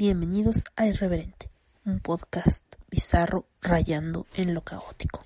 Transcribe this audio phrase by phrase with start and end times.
[0.00, 1.50] Bienvenidos a Irreverente,
[1.84, 5.20] un podcast bizarro rayando en lo caótico.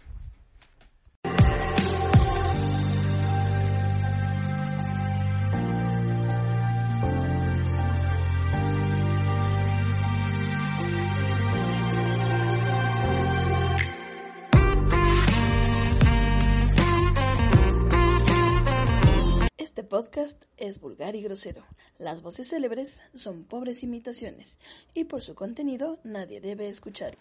[19.74, 21.64] Este podcast es vulgar y grosero.
[21.98, 24.56] Las voces célebres son pobres imitaciones
[24.94, 27.18] y por su contenido nadie debe escucharlo.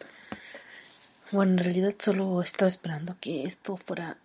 [1.31, 4.19] Bueno, en realidad solo estaba esperando que esto fuera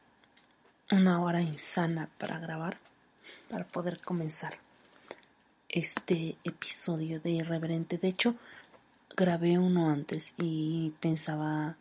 [0.92, 2.76] una hora insana para grabar,
[3.48, 4.58] para poder comenzar
[5.70, 7.96] este episodio de Irreverente.
[7.96, 8.34] De hecho,
[9.16, 11.78] grabé uno antes y pensaba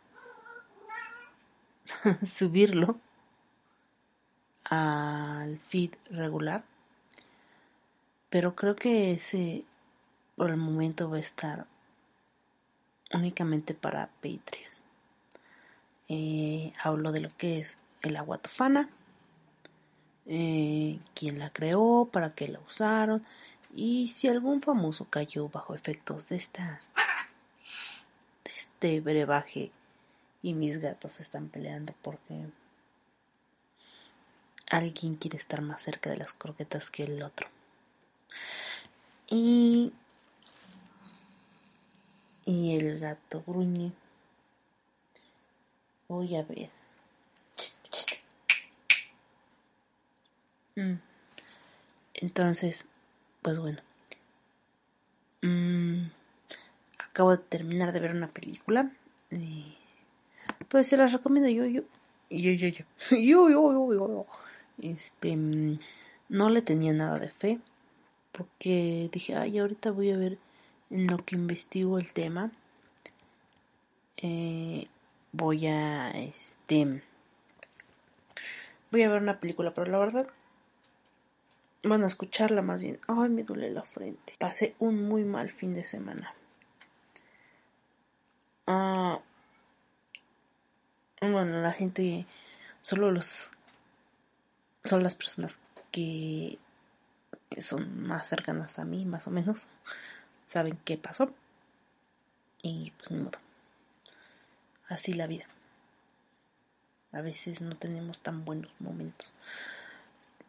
[2.38, 2.98] subirlo
[4.70, 6.64] al feed regular.
[8.30, 9.64] Pero creo que ese
[10.36, 11.66] por el momento va a estar
[13.12, 14.72] únicamente para Patreon.
[16.08, 18.88] Eh, hablo de lo que es el agua tofana,
[20.26, 23.24] eh, quién la creó, para qué la usaron
[23.74, 26.80] y si algún famoso cayó bajo efectos de esta
[28.44, 29.70] de este brebaje
[30.42, 32.46] y mis gatos están peleando porque
[34.70, 37.48] alguien quiere estar más cerca de las croquetas que el otro.
[39.28, 39.92] Y,
[42.44, 43.92] y el gato gruñe.
[46.08, 46.70] Voy a ver.
[50.76, 50.98] Mm.
[52.14, 52.86] Entonces,
[53.42, 53.80] pues bueno.
[55.42, 56.08] Mm,
[56.98, 58.90] acabo de terminar de ver una película.
[59.30, 59.76] Y
[60.68, 61.82] pues se las recomiendo yo, yo.
[62.30, 62.84] Yo, yo, yo.
[63.10, 64.26] Yo, yo, yo, yo.
[64.80, 65.78] Este, mm,
[66.28, 67.58] no le tenía nada de fe,
[68.32, 70.38] porque dije, ay, ahorita voy a ver
[70.90, 72.50] en lo que investigo el tema.
[74.16, 74.86] Eh,
[75.32, 77.02] voy a, este,
[78.90, 80.28] voy a ver una película, pero la verdad,
[81.82, 82.98] bueno, a escucharla más bien.
[83.06, 84.34] Ay, me duele la frente.
[84.38, 86.34] Pasé un muy mal fin de semana.
[88.66, 89.20] Ah,
[91.20, 92.26] bueno, la gente,
[92.82, 93.50] solo los
[94.88, 95.60] son las personas
[95.92, 96.58] que
[97.58, 99.66] son más cercanas a mí, más o menos,
[100.46, 101.32] saben qué pasó.
[102.62, 103.38] Y pues ni modo.
[104.88, 105.46] Así la vida.
[107.12, 109.36] A veces no tenemos tan buenos momentos.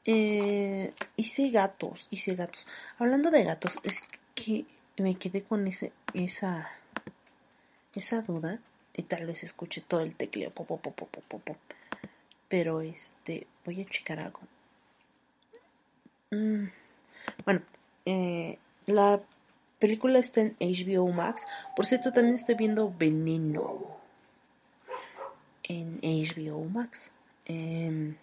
[0.06, 2.68] Eh, hice gatos, hice gatos.
[2.98, 4.02] Hablando de gatos, es
[4.36, 4.66] que
[4.98, 6.70] me quedé con ese, esa,
[7.94, 8.60] esa duda.
[8.96, 10.52] Y tal vez escuche todo el tecleo.
[10.52, 11.58] Pop, pop, pop.
[12.50, 14.42] Pero este, voy a checar algo.
[16.32, 16.66] Mm,
[17.46, 17.62] bueno,
[18.06, 19.22] eh, la
[19.80, 21.46] película está en HBO Max.
[21.76, 23.98] Por cierto, también estoy viendo Veneno
[25.64, 27.12] en HBO Max.
[27.46, 28.16] Em,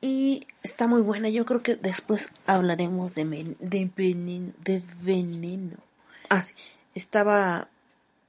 [0.00, 1.28] y está muy buena.
[1.28, 3.24] Yo creo que después hablaremos de,
[3.58, 5.76] de, veneno, de veneno.
[6.28, 6.54] Ah, sí.
[6.94, 7.68] Estaba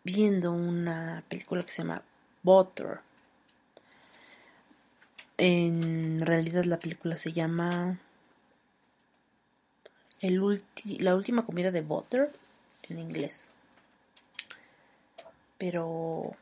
[0.03, 2.01] viendo una película que se llama
[2.43, 2.99] Butter.
[5.38, 8.00] En realidad la película se llama
[10.22, 10.63] el
[11.00, 12.31] La última comida de Butter
[12.90, 13.51] en inglés.
[15.58, 16.35] Pero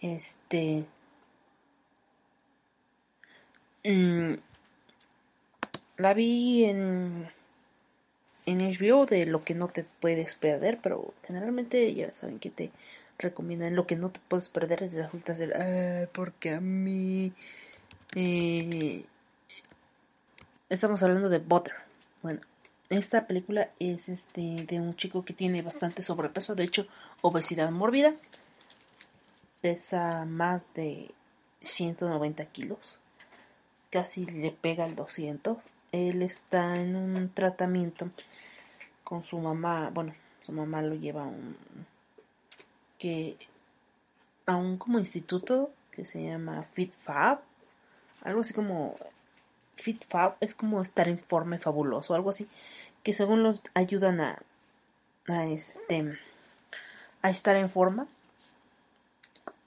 [0.00, 0.84] este
[3.84, 4.34] mm,
[5.96, 7.30] la vi en
[8.46, 12.70] en HBO de lo que no te puedes perder, pero generalmente ya saben que te
[13.24, 17.32] recomiendan lo que no te puedes perder y resulta ser, eh, porque a mí...
[18.14, 19.04] Eh,
[20.68, 21.74] estamos hablando de Butter.
[22.22, 22.40] Bueno,
[22.90, 26.86] esta película es este de un chico que tiene bastante sobrepeso, de hecho,
[27.22, 28.14] obesidad mórbida.
[29.60, 31.10] Pesa más de
[31.60, 32.98] 190 kilos.
[33.90, 35.58] Casi le pega al 200.
[35.92, 38.10] Él está en un tratamiento
[39.02, 41.56] con su mamá, bueno, su mamá lo lleva a un
[42.98, 43.36] que
[44.46, 47.40] a un como instituto que se llama FitFab,
[48.22, 48.96] algo así como
[49.76, 52.48] FitFab es como estar en forma fabuloso, algo así
[53.02, 54.38] que según los ayudan a
[55.28, 56.18] a este
[57.22, 58.06] a estar en forma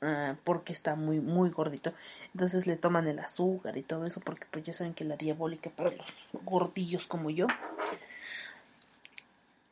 [0.02, 1.94] ah, porque está muy muy gordito.
[2.34, 5.70] Entonces le toman el azúcar y todo eso porque pues ya saben que la diabólica
[5.70, 6.08] para los
[6.44, 7.48] gordillos como yo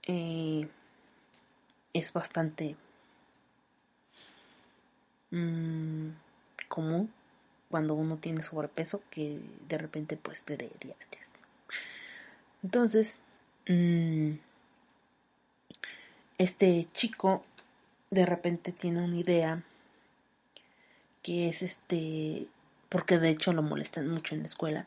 [0.04, 0.68] eh,
[1.94, 2.76] es bastante
[5.36, 6.10] mm,
[6.68, 7.12] común
[7.70, 11.32] cuando uno tiene sobrepeso que de repente pues te dé diabetes
[12.64, 13.20] entonces
[13.68, 14.34] mmm,
[16.38, 17.44] este chico
[18.12, 19.64] de repente tiene una idea
[21.22, 22.48] que es este,
[22.90, 24.86] porque de hecho lo molestan mucho en la escuela,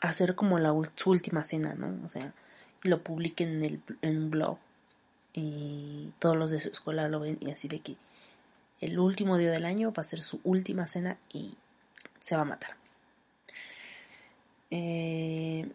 [0.00, 2.04] hacer como la su última cena, ¿no?
[2.04, 2.32] O sea,
[2.82, 4.58] lo publiquen en, el, en un blog
[5.34, 7.96] y todos los de su escuela lo ven y así de que
[8.80, 11.54] el último día del año va a ser su última cena y
[12.20, 12.76] se va a matar.
[14.70, 15.70] Eh,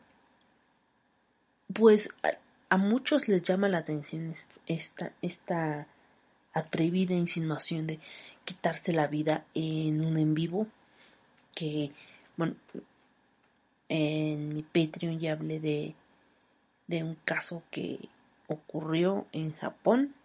[1.74, 2.10] pues
[2.70, 4.34] a muchos les llama la atención
[4.68, 5.88] esta, esta
[6.54, 8.00] atrevida insinuación de
[8.46, 10.68] quitarse la vida en un en vivo
[11.56, 11.92] que
[12.38, 12.56] bueno
[13.88, 15.96] en mi Patreon ya hablé de
[16.88, 18.00] de un caso que
[18.48, 20.16] ocurrió en Japón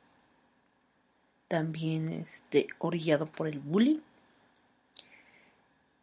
[1.55, 4.01] también este orillado por el bullying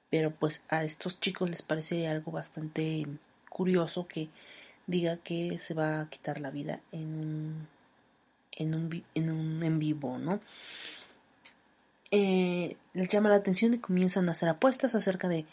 [0.10, 3.06] pero pues a estos chicos les parece algo bastante
[3.50, 4.30] curioso que
[4.88, 7.68] diga que se va a quitar la vida en un
[8.54, 10.40] en un, en, vivo, ¿no?
[12.12, 15.46] Eh, les llama la atención y comienzan a hacer apuestas acerca de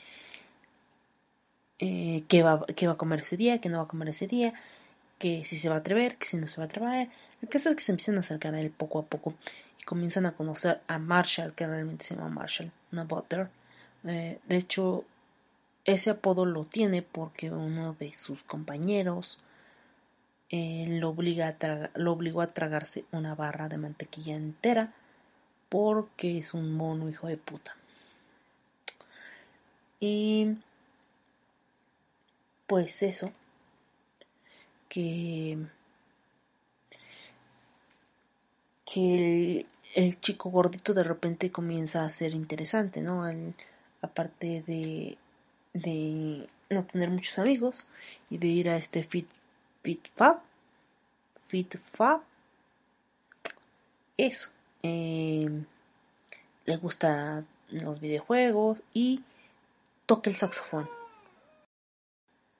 [1.81, 4.29] eh, qué, va, qué va a comer ese día, qué no va a comer ese
[4.29, 4.55] día,
[5.19, 7.09] que si se va a atrever, que si no se va a atrever.
[7.43, 9.35] El caso es que se empiezan a acercar a él poco a poco
[9.89, 13.49] comienzan a conocer a Marshall, que realmente se llama Marshall, no Butter.
[14.05, 15.07] Eh, de hecho,
[15.87, 19.43] ese apodo lo tiene porque uno de sus compañeros
[20.51, 24.93] eh, lo, obliga a lo obligó a tragarse una barra de mantequilla entera
[25.71, 27.75] porque es un mono hijo de puta.
[30.01, 30.59] Y
[32.67, 33.33] pues eso,
[34.91, 35.59] que,
[38.85, 39.67] que el,
[40.21, 43.25] chico gordito de repente comienza a ser interesante, ¿no?
[44.01, 45.19] aparte de
[45.73, 47.89] de no tener muchos amigos
[48.31, 49.29] y de ir a este Fit,
[49.83, 50.41] fit Fab.
[51.49, 52.21] Fit Fab.
[54.17, 54.51] Eso.
[54.83, 55.65] Em,
[56.67, 59.23] le gustan los videojuegos y
[60.07, 60.89] toca el saxofón.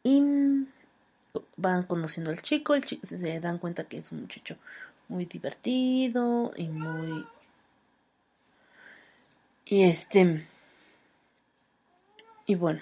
[0.05, 0.23] Y
[1.57, 4.57] van conociendo al chico, el chico se dan cuenta que es un muchacho
[5.09, 7.27] muy divertido y muy
[9.65, 10.47] y este
[12.47, 12.81] y bueno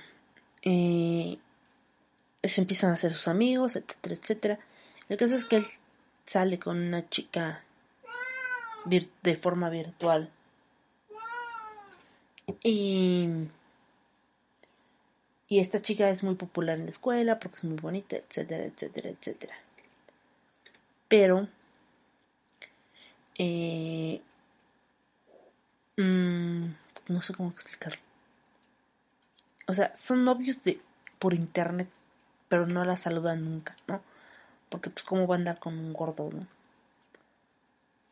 [2.48, 4.58] se empiezan a hacer sus amigos, etcétera, etcétera.
[5.08, 5.66] El caso es que él
[6.26, 7.62] sale con una chica
[8.84, 10.30] de forma virtual.
[12.62, 13.28] Y,
[15.48, 19.10] y esta chica es muy popular en la escuela porque es muy bonita, etcétera, etcétera,
[19.10, 19.54] etcétera.
[21.08, 21.48] Pero
[23.38, 24.20] eh,
[25.96, 26.66] mm,
[27.08, 28.06] no sé cómo explicarlo
[29.66, 30.80] o sea, son novios de
[31.18, 31.88] por internet,
[32.48, 34.00] pero no la saludan nunca, ¿no?
[34.68, 36.46] Porque pues cómo va a andar con un gordo, ¿no?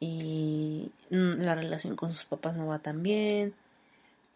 [0.00, 3.54] Y la relación con sus papás no va tan bien.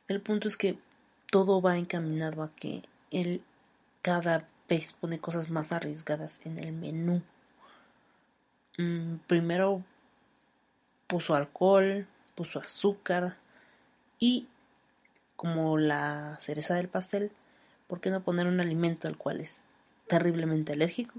[0.07, 0.79] El punto es que
[1.31, 3.43] todo va encaminado a que él
[4.03, 7.23] cada vez pone cosas más arriesgadas en el menú.
[8.79, 9.83] Mm, primero
[11.09, 13.37] puso alcohol, puso azúcar
[14.21, 14.47] y
[15.35, 17.33] como la cereza del pastel,
[17.89, 19.67] ¿por qué no poner un alimento al cual es
[20.07, 21.19] terriblemente alérgico?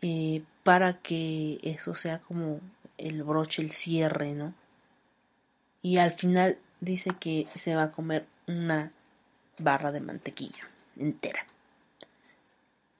[0.00, 2.60] Eh, para que eso sea como
[2.98, 4.54] el broche, el cierre, ¿no?
[5.82, 8.92] Y al final dice que se va a comer una
[9.58, 11.46] barra de mantequilla entera.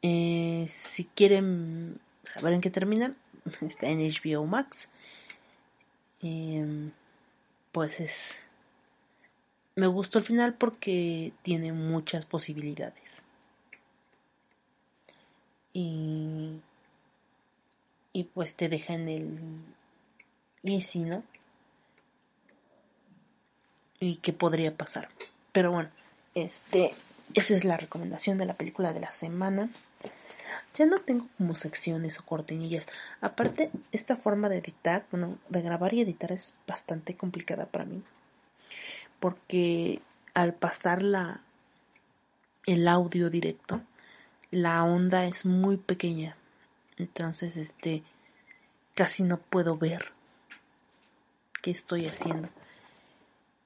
[0.03, 3.15] Eh, si quieren saber en qué termina,
[3.61, 4.91] está en HBO Max.
[6.23, 6.91] Eh,
[7.73, 8.43] pues es
[9.75, 13.23] me gustó el final porque tiene muchas posibilidades.
[15.73, 16.61] Y,
[18.13, 19.41] y pues te deja en el
[20.63, 21.23] easy, ¿no?
[23.99, 25.09] Y qué podría pasar.
[25.53, 25.91] Pero bueno,
[26.35, 26.95] este,
[27.33, 29.71] esa es la recomendación de la película de la semana.
[30.75, 32.89] Ya no tengo como secciones o cortinillas.
[33.21, 38.03] Aparte, esta forma de editar, bueno, de grabar y editar es bastante complicada para mí.
[39.21, 40.01] Porque
[40.35, 41.43] al pasar la,
[42.67, 43.83] el audio directo,
[44.51, 46.37] la onda es muy pequeña.
[46.97, 48.03] Entonces, este,
[48.95, 50.13] casi no puedo ver
[51.63, 52.49] qué estoy haciendo.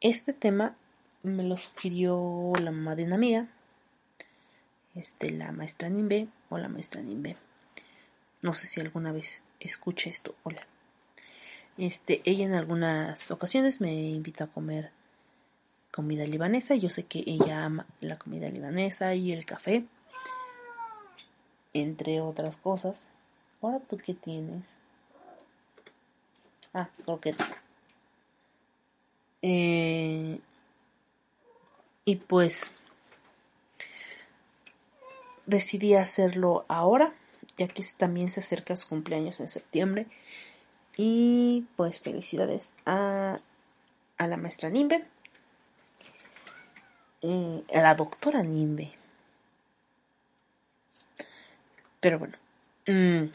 [0.01, 0.77] Este tema
[1.23, 3.49] me lo sugirió la mamá de una amiga,
[4.97, 7.37] este, la maestra Nimbe o la maestra Nimbe.
[8.43, 10.35] No sé si alguna vez escuché esto.
[10.43, 10.67] Hola.
[11.79, 14.91] Este, ella en algunas ocasiones me invita a comer
[15.91, 16.75] comida libanesa.
[16.75, 19.85] Yo sé que ella ama la comida libanesa y el café,
[21.75, 23.09] entre otras cosas.
[23.61, 24.65] Ahora tú qué tienes?
[26.73, 27.49] Ah, croqueta.
[29.43, 30.41] Eh,
[32.05, 32.73] y pues
[35.47, 37.15] decidí hacerlo ahora,
[37.57, 40.07] ya que también se acerca su cumpleaños en septiembre.
[40.97, 43.41] Y pues felicidades a,
[44.19, 45.05] a la maestra Nimbe,
[47.23, 48.93] eh, a la doctora Nimbe.
[52.01, 52.37] Pero bueno.
[52.87, 53.31] Mm.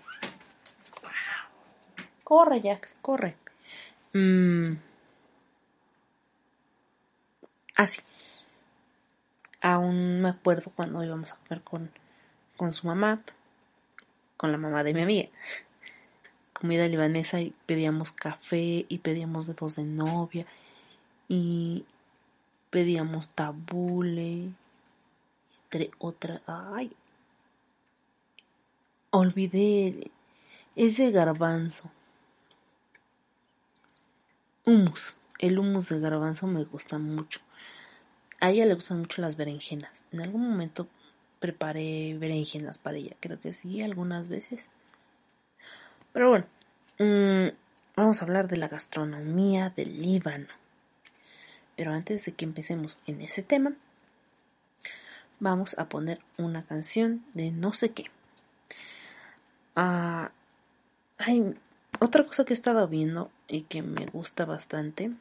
[2.24, 3.36] Corre, Jack, corre.
[4.14, 4.76] Mm.
[7.76, 8.02] Así.
[9.62, 11.92] Ah, Aún me acuerdo cuando íbamos a comer con,
[12.62, 13.24] con su mamá,
[14.38, 15.30] con la mamá de mi amiga.
[16.54, 20.46] Comida libanesa y pedíamos café y pedíamos dedos de novia
[21.28, 21.86] y
[22.70, 24.52] pedíamos tabule,
[25.64, 26.42] entre otras.
[26.46, 26.96] Ay,
[29.10, 30.12] olvidé.
[30.76, 31.90] Es de garbanzo.
[34.68, 35.16] Humus.
[35.40, 37.40] El humus de garbanzo me gusta mucho.
[38.40, 40.04] A ella le gustan mucho las berenjenas.
[40.12, 40.88] En algún momento
[41.42, 43.18] preparé berenjenas para ella.
[43.20, 44.70] Creo que sí, algunas veces.
[46.14, 46.46] Pero bueno,
[47.00, 47.54] mmm,
[47.98, 50.48] vamos a hablar de la gastronomía del Líbano.
[51.76, 53.74] Pero antes de que empecemos en ese tema,
[55.40, 58.06] vamos a poner una canción de no sé qué.
[59.76, 60.32] Ah,
[61.18, 61.56] hay
[62.00, 65.12] otra cosa que he estado viendo y que me gusta bastante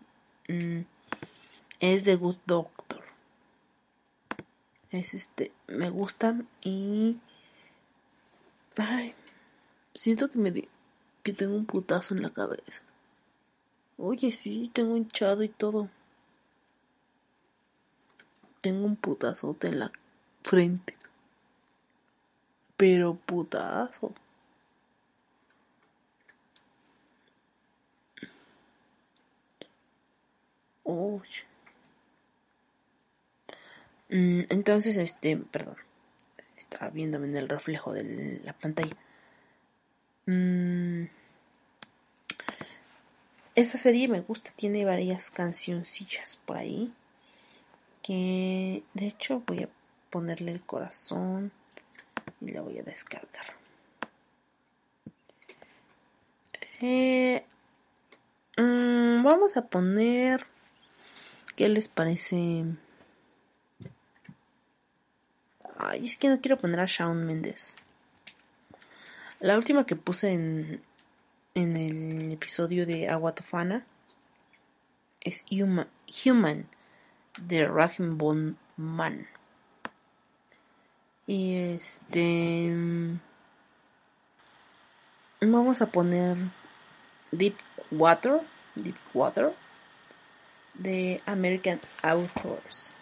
[0.48, 0.80] mm,
[1.80, 2.99] es The Good Doctor.
[4.90, 7.16] Es este, me gusta y
[8.76, 9.14] ay,
[9.94, 10.68] siento que me di,
[11.22, 12.82] que tengo un putazo en la cabeza.
[13.98, 15.88] Oye, sí, tengo hinchado y todo.
[18.62, 19.92] Tengo un putazote en la
[20.42, 20.96] frente.
[22.76, 24.12] Pero putazo.
[30.84, 31.28] Uy.
[34.10, 35.76] Mm, entonces, este, perdón.
[36.58, 38.96] Estaba viéndome en el reflejo de la pantalla.
[40.26, 41.04] Mm,
[43.54, 46.92] esa serie me gusta, tiene varias cancioncillas por ahí.
[48.02, 49.68] Que de hecho voy a
[50.10, 51.52] ponerle el corazón
[52.40, 53.46] y la voy a descargar.
[56.80, 57.44] Eh,
[58.56, 60.46] mm, vamos a poner.
[61.56, 62.64] ¿Qué les parece?
[65.82, 67.74] Ay, es que no quiero poner a Shawn Mendes.
[69.40, 70.82] La última que puse en,
[71.54, 73.86] en el episodio de Agua Tofana
[75.22, 76.66] es Human,
[77.40, 79.26] de Rahim Bon Man.
[81.26, 82.76] Y este.
[85.40, 86.36] Vamos a poner
[87.32, 87.56] Deep
[87.90, 88.42] Water.
[88.74, 89.54] Deep Water.
[90.74, 92.94] De American Authors.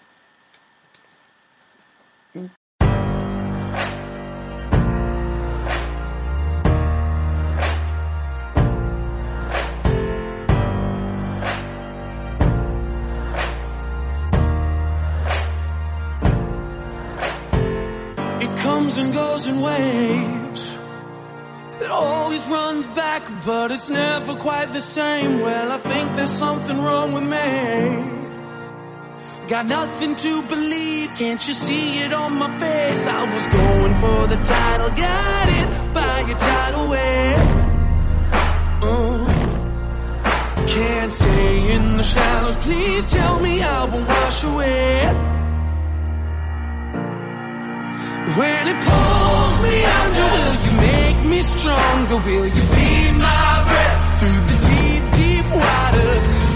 [19.39, 20.79] Comes and goes in waves.
[21.81, 25.41] It always runs back, but it's never quite the same.
[25.41, 28.17] Well, I think there's something wrong with me.
[29.49, 33.07] Got nothing to believe, can't you see it on my face?
[33.07, 37.39] I was going for the title, got it by your tidal wave.
[38.83, 39.25] Uh,
[40.67, 45.15] can't stay in the shallows, please tell me I won't wash away.
[48.37, 49.18] When it pulls
[49.69, 52.17] me under, will you make me stronger?
[52.27, 52.91] Will you be
[53.27, 56.11] my breath through the deep, deep water?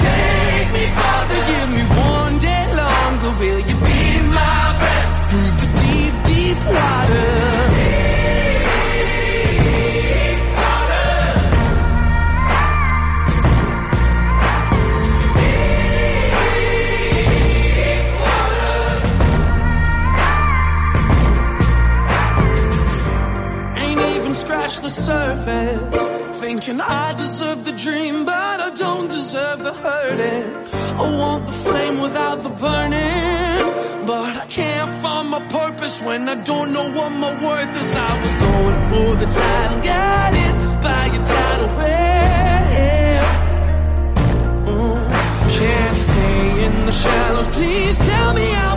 [0.06, 1.82] Take me farther, give me
[2.14, 3.30] one day longer.
[3.40, 4.00] Will you be
[4.38, 7.41] my breath through the deep, deep water?
[26.64, 30.46] Thinking I deserve the dream, but I don't deserve the hurting.
[30.96, 34.06] I want the flame without the burning.
[34.06, 37.96] But I can't find my purpose when I don't know what my worth is.
[37.96, 40.54] I was going for the title, got it
[40.86, 43.24] by your title, well.
[44.70, 45.10] Mm.
[45.58, 48.71] Can't stay in the shallows, please tell me I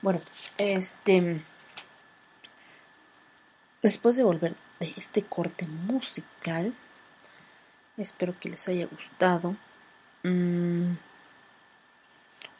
[0.00, 0.20] Bueno,
[0.58, 1.42] este.
[3.82, 6.74] Después de volver de este corte musical,
[7.96, 9.56] espero que les haya gustado.
[10.22, 10.94] Mm.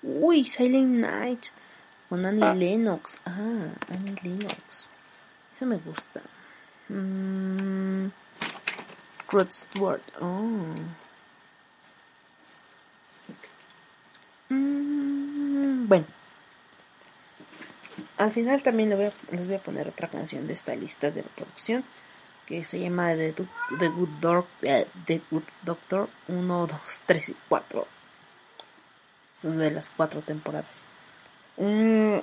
[0.03, 1.47] Uy, Silent Night
[2.09, 3.21] con Annie Lennox.
[3.25, 4.89] Ah, Annie Lennox.
[5.55, 6.23] Esa me gusta.
[6.89, 8.11] Mm.
[9.31, 10.03] Rod Stewart.
[10.21, 10.75] Oh.
[14.49, 16.18] Mm, bueno.
[18.19, 21.11] Al final también le voy a- les voy a poner otra canción de esta lista
[21.11, 21.85] de reproducción
[22.47, 23.33] que se llama The,
[23.79, 27.87] The Good, eh, The Good Doctor 1, 2, 3 y 4.
[29.41, 30.85] Son de las cuatro temporadas.
[31.59, 32.19] Mm,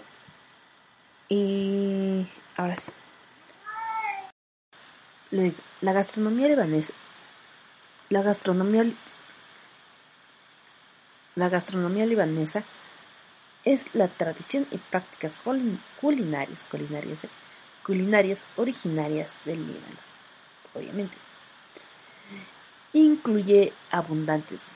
[1.30, 2.28] y
[2.58, 2.92] ahora sí.
[5.32, 6.94] Le- la gastronomía libanesa.
[8.10, 8.86] La gastronomía
[11.36, 12.64] la gastronomía libanesa
[13.66, 17.30] es la tradición y prácticas culin- culinarias, culinarias, eh,
[17.84, 19.98] culinarias originarias del Líbano,
[20.74, 21.18] obviamente.
[22.94, 24.68] Incluye abundantes,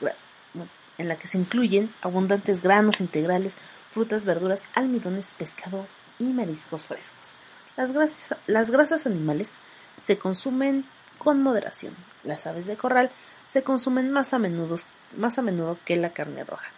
[0.98, 3.56] en la que se incluyen abundantes granos integrales,
[3.94, 5.86] frutas, verduras, almidones, pescado
[6.18, 7.36] y mariscos frescos.
[7.76, 9.54] Las grasas, las grasas animales
[10.02, 10.84] se consumen
[11.18, 11.94] con moderación.
[12.24, 13.10] Las aves de corral
[13.48, 14.76] se consumen más a menudo,
[15.16, 16.70] más a menudo que la carne roja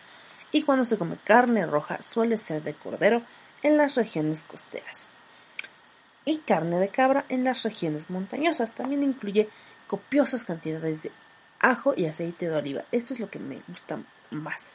[0.53, 3.23] y cuando se come carne roja suele ser de cordero
[3.62, 5.09] en las regiones costeras
[6.25, 8.73] y carne de cabra en las regiones montañosas.
[8.75, 9.49] También incluye
[9.87, 11.12] copiosas cantidades de
[11.59, 12.85] ajo y aceite de oliva.
[12.93, 14.69] Esto es lo que me gusta más.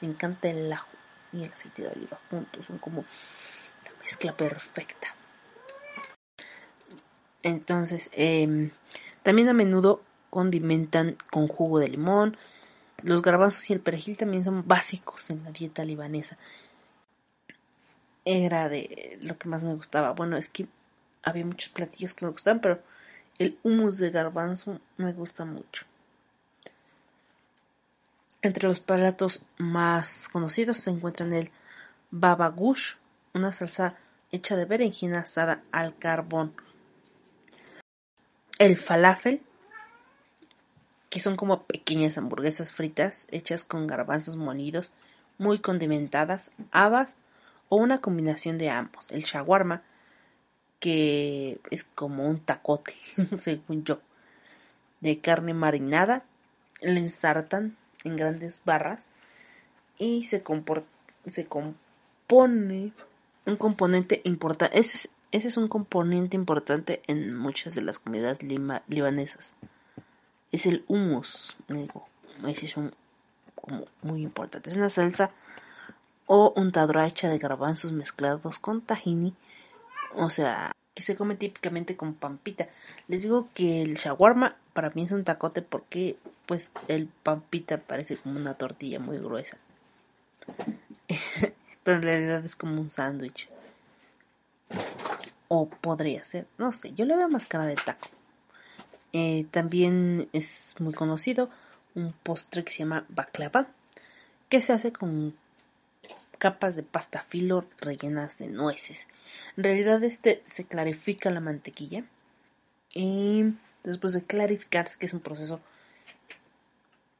[0.00, 0.88] Me encanta el ajo
[1.32, 2.66] y el aceite de oliva juntos.
[2.66, 3.04] Son como
[3.84, 5.14] la mezcla perfecta.
[7.42, 8.70] Entonces, em,
[9.22, 12.36] también a menudo condimentan con jugo de limón,
[13.02, 16.36] los garbanzos y el perejil también son básicos en la dieta libanesa.
[18.24, 20.12] Era de lo que más me gustaba.
[20.12, 20.66] Bueno, es que
[21.22, 22.80] había muchos platillos que me gustaban, pero
[23.38, 25.84] el hummus de garbanzo me gusta mucho.
[28.42, 31.50] Entre los platos más conocidos se encuentran el
[32.10, 32.94] baba gush,
[33.34, 33.96] una salsa
[34.30, 36.54] hecha de berenjena asada al carbón.
[38.58, 39.42] El falafel,
[41.10, 44.92] que son como pequeñas hamburguesas fritas hechas con garbanzos molidos,
[45.38, 47.16] muy condimentadas, habas
[47.68, 49.10] o una combinación de ambos.
[49.10, 49.82] El shawarma,
[50.80, 52.94] que es como un tacote,
[53.36, 54.00] según yo,
[55.00, 56.24] de carne marinada,
[56.80, 59.12] le ensartan en grandes barras
[59.98, 60.42] y se,
[61.26, 62.92] se compone
[63.46, 64.78] un componente importante.
[64.78, 69.56] Ese es, ese es un componente importante en muchas de las comidas libanesas
[70.52, 71.56] es el hummus.
[72.46, 72.74] Es
[73.54, 74.70] como muy importante.
[74.70, 75.30] Es una salsa
[76.26, 79.34] o un tadracha de garbanzos mezclados con tahini,
[80.14, 82.68] o sea, que se come típicamente con pampita.
[83.08, 88.16] Les digo que el shawarma para mí es un tacote porque pues el pampita parece
[88.16, 89.56] como una tortilla muy gruesa.
[91.82, 93.48] Pero en realidad es como un sándwich.
[95.48, 98.08] O podría ser, no sé, yo le veo más cara de taco.
[99.20, 101.50] Eh, también es muy conocido
[101.96, 103.66] un postre que se llama baklava,
[104.48, 105.34] que se hace con
[106.38, 109.08] capas de pasta filo rellenas de nueces.
[109.56, 112.04] En realidad este se clarifica la mantequilla
[112.94, 115.60] y después de clarificar, que es un proceso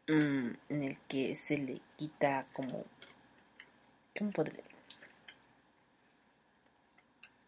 [0.07, 2.85] mm, en el que se le quita como
[4.17, 4.63] ¿cómo podría?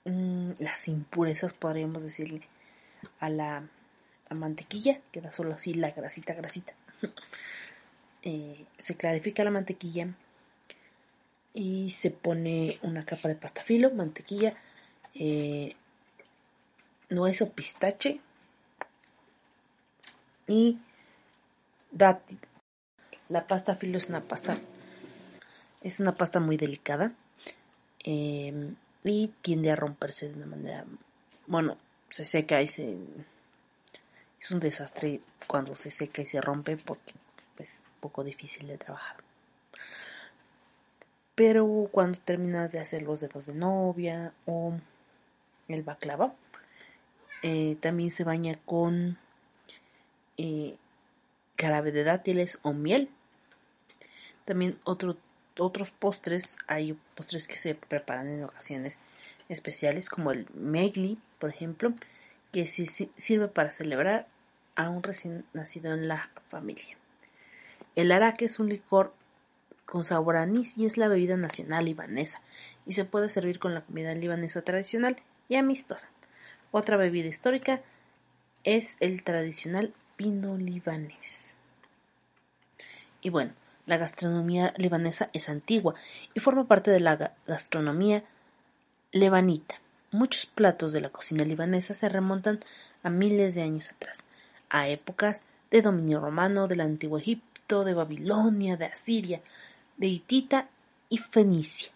[0.07, 2.43] Mm, las impurezas podríamos decirle
[3.21, 3.63] a la,
[4.35, 6.73] mantequilla queda solo así la grasita grasita
[8.23, 10.09] eh, se clarifica la mantequilla
[11.55, 14.55] y se pone una capa de pasta filo, mantequilla,
[15.14, 15.75] eh,
[17.09, 18.21] nuez o pistache
[20.47, 20.79] y
[21.90, 22.38] dátil.
[23.29, 24.59] La pasta filo es una pasta
[25.83, 27.12] es una pasta muy delicada
[28.01, 30.85] em, y tiende a romperse de una manera
[31.47, 31.79] bueno
[32.11, 32.97] se seca y se
[34.40, 37.12] es un desastre cuando se seca y se rompe porque
[37.59, 39.16] es poco difícil de trabajar
[41.40, 44.74] pero cuando terminas de hacer los dedos de novia o
[45.68, 46.35] el baklava,
[47.42, 49.16] eh, también se baña con
[50.37, 50.76] eh,
[51.57, 53.09] de dátiles o miel.
[54.44, 55.16] También otros
[55.98, 58.98] postres, hay postres que se preparan en ocasiones
[59.48, 61.94] especiales como el megli, por ejemplo,
[62.53, 64.27] que sirve para celebrar
[64.77, 66.97] a un recién nacido en la familia.
[67.97, 69.13] El arak es un licor
[69.85, 72.41] con sabor anís y es la bebida nacional libanesa
[72.87, 75.17] y se puede servir con la comida libanesa tradicional
[75.49, 76.09] y amistosa.
[76.71, 77.83] Otra bebida histórica
[78.63, 81.59] es el tradicional vino libanés.
[83.21, 83.53] Y bueno,
[83.87, 85.95] la gastronomía libanesa es antigua
[86.35, 88.23] y forma parte de la gastronomía
[89.11, 89.81] lebanita.
[90.12, 92.61] Muchos platos de la cocina libanesa se remontan
[93.05, 94.18] a miles de años atrás,
[94.68, 99.40] a épocas de dominio romano, del antiguo Egipto, de Babilonia, de Asiria,
[99.96, 100.68] de Hitita
[101.09, 101.92] y Fenicia.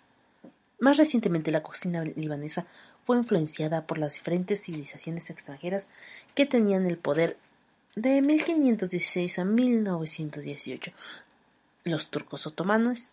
[0.78, 2.66] Más recientemente la cocina libanesa
[3.04, 5.88] fue influenciada por las diferentes civilizaciones extranjeras
[6.34, 7.36] que tenían el poder
[7.96, 10.92] de 1516 a 1918.
[11.84, 13.10] Los turcos otomanos,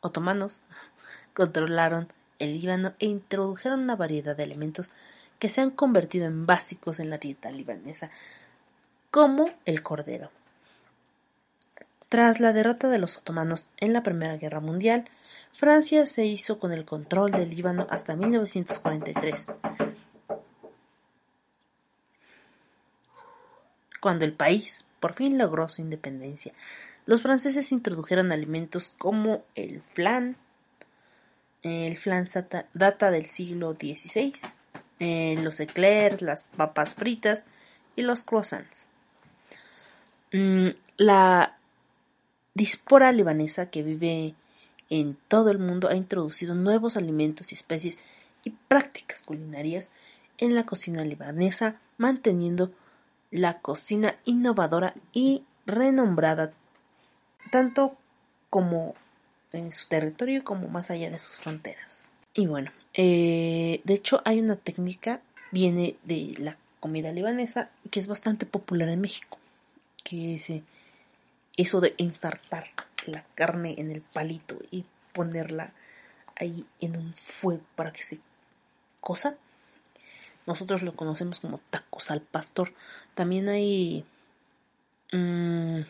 [0.00, 0.60] otomanos
[1.34, 4.92] controlaron el Líbano e introdujeron una variedad de elementos
[5.38, 8.10] que se han convertido en básicos en la dieta libanesa,
[9.10, 10.30] como el cordero,
[12.14, 15.04] tras la derrota de los otomanos en la Primera Guerra Mundial,
[15.52, 19.48] Francia se hizo con el control del Líbano hasta 1943,
[24.00, 26.52] cuando el país por fin logró su independencia.
[27.04, 30.36] Los franceses introdujeron alimentos como el flan,
[31.64, 32.28] el flan
[32.74, 34.34] data del siglo XVI,
[35.00, 37.42] eh, los eclairs, las papas fritas
[37.96, 38.88] y los croissants.
[40.32, 41.56] Mm, la
[42.54, 44.34] dispora libanesa que vive
[44.90, 47.98] en todo el mundo ha introducido nuevos alimentos y especies
[48.44, 49.90] y prácticas culinarias
[50.38, 52.70] en la cocina libanesa, manteniendo
[53.30, 56.52] la cocina innovadora y renombrada
[57.50, 57.96] tanto
[58.50, 58.94] como
[59.56, 62.12] en su territorio como más allá de sus fronteras.
[62.34, 68.06] Y bueno, eh, de hecho hay una técnica, viene de la comida libanesa, que es
[68.06, 69.38] bastante popular en México,
[70.02, 70.62] que se
[71.56, 72.70] eso de ensartar
[73.06, 75.72] la carne en el palito y ponerla
[76.36, 78.18] ahí en un fuego para que se
[79.00, 79.36] cosa.
[80.46, 82.72] Nosotros lo conocemos como tacos al pastor.
[83.14, 84.04] También hay
[85.12, 85.80] mm,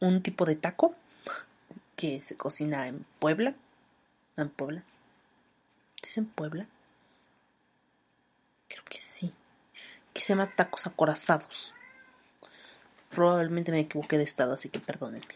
[0.00, 0.94] un tipo de taco
[1.98, 3.54] que se cocina en Puebla.
[4.38, 4.82] ¿En Puebla?
[6.02, 6.66] ¿Es en Puebla?
[8.68, 9.34] Creo que sí.
[10.14, 11.74] Que se llama tacos acorazados
[13.10, 15.26] probablemente me equivoqué de estado, así que perdónenme.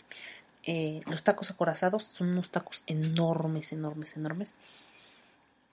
[0.64, 4.55] Eh, los tacos acorazados son unos tacos enormes, enormes, enormes.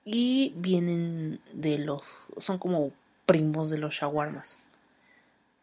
[0.06, 2.02] Y vienen de los.
[2.38, 2.92] Son como
[3.26, 4.58] primos de los shawarmas.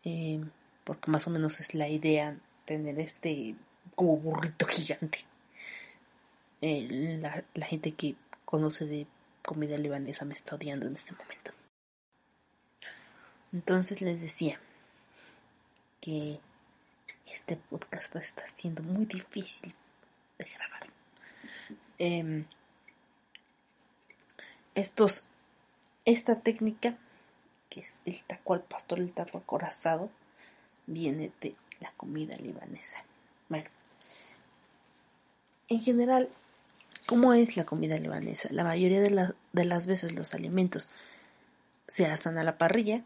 [0.05, 0.41] Eh,
[0.85, 3.57] porque más o menos es la idea tener este
[3.95, 5.21] como burrito gigante.
[6.61, 9.07] Eh, la, la gente que conoce de
[9.45, 11.53] comida libanesa me está odiando en este momento.
[13.53, 14.59] Entonces les decía,
[16.07, 16.39] que
[17.27, 19.75] este podcast está siendo muy difícil
[20.39, 20.87] de grabar.
[21.99, 22.45] em,
[24.77, 25.25] estos,
[26.05, 26.97] esta técnica,
[27.69, 30.09] que es el taco al pastor, el taco acorazado,
[30.87, 33.03] viene de la comida libanesa.
[33.49, 33.69] Bueno,
[35.69, 36.29] en general,
[37.07, 38.49] ¿cómo es la comida libanesa?
[38.53, 40.89] La mayoría de, de las veces los alimentos
[41.89, 43.03] se asan a la parrilla,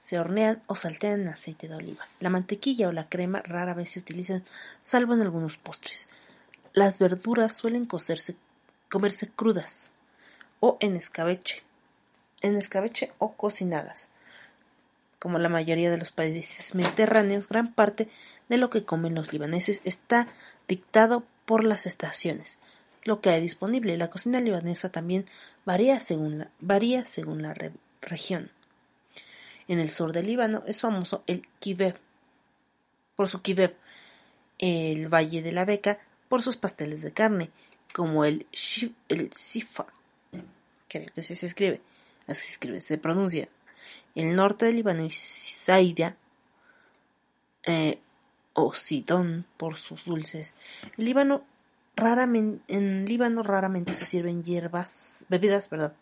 [0.00, 2.06] se hornean o saltean en aceite de oliva.
[2.20, 4.44] La mantequilla o la crema rara vez se utilizan,
[4.82, 6.08] salvo en algunos postres.
[6.72, 9.92] Las verduras suelen comerse crudas
[10.60, 11.62] o en escabeche,
[12.42, 14.10] en escabeche o cocinadas.
[15.18, 18.08] Como la mayoría de los países mediterráneos, gran parte
[18.48, 20.28] de lo que comen los libaneses está
[20.68, 22.58] dictado por las estaciones,
[23.04, 23.96] lo que hay disponible.
[23.96, 25.24] La cocina libanesa también
[25.64, 27.56] varía según la, varía según la
[28.02, 28.50] región.
[29.66, 31.96] En el sur del Líbano es famoso el kibeb,
[33.16, 33.74] por su kibeb,
[34.58, 37.48] el Valle de la Beca por sus pasteles de carne,
[37.94, 38.46] como el,
[39.08, 39.86] el sifa,
[40.86, 41.80] creo que así se escribe,
[42.26, 43.48] así se escribe, se pronuncia.
[44.14, 46.14] El norte del Líbano y Saida,
[47.62, 48.00] eh,
[48.60, 50.54] o Sidón por sus dulces.
[50.96, 51.44] El Líbano
[52.68, 55.94] en Líbano raramente se sirven hierbas, bebidas, perdón.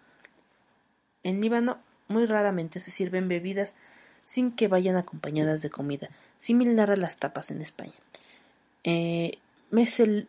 [1.23, 3.77] En Líbano muy raramente se sirven bebidas
[4.25, 7.95] sin que vayan acompañadas de comida, similar a las tapas en España.
[8.85, 9.39] Eh,
[9.71, 10.29] mesel,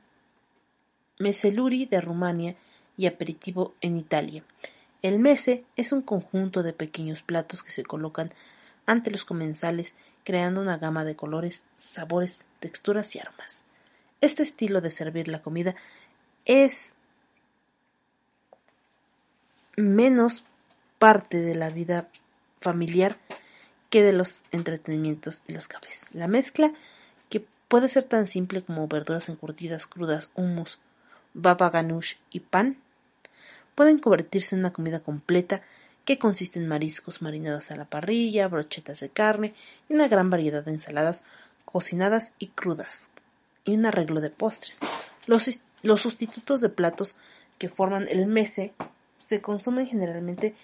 [1.20, 2.56] meseluri de Rumania
[2.96, 4.44] y aperitivo en Italia.
[5.02, 8.32] El mese es un conjunto de pequeños platos que se colocan
[8.86, 9.96] ante los comensales,
[10.28, 13.64] creando una gama de colores, sabores, texturas y aromas.
[14.20, 15.74] Este estilo de servir la comida
[16.44, 16.92] es
[19.78, 20.44] menos
[21.00, 22.10] parte de la vida
[22.60, 23.16] familiar
[23.90, 26.04] que de los entretenimientos y los cafés.
[26.12, 26.74] La mezcla,
[27.30, 30.78] que puede ser tan simple como verduras encurtidas, crudas, hummus,
[31.36, 32.76] baba ganoush y pan,
[33.76, 35.62] pueden convertirse en una comida completa
[36.08, 39.54] que consiste en mariscos marinados a la parrilla, brochetas de carne
[39.90, 41.26] y una gran variedad de ensaladas
[41.66, 43.12] cocinadas y crudas,
[43.66, 44.80] y un arreglo de postres.
[45.26, 47.18] Los, los sustitutos de platos
[47.58, 48.74] que forman el mese
[49.22, 50.56] se consumen generalmente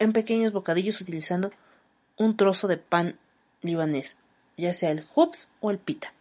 [0.00, 1.52] en pequeños bocadillos utilizando
[2.16, 3.16] un trozo de pan
[3.62, 4.16] libanés,
[4.56, 6.12] ya sea el hubs o el pita,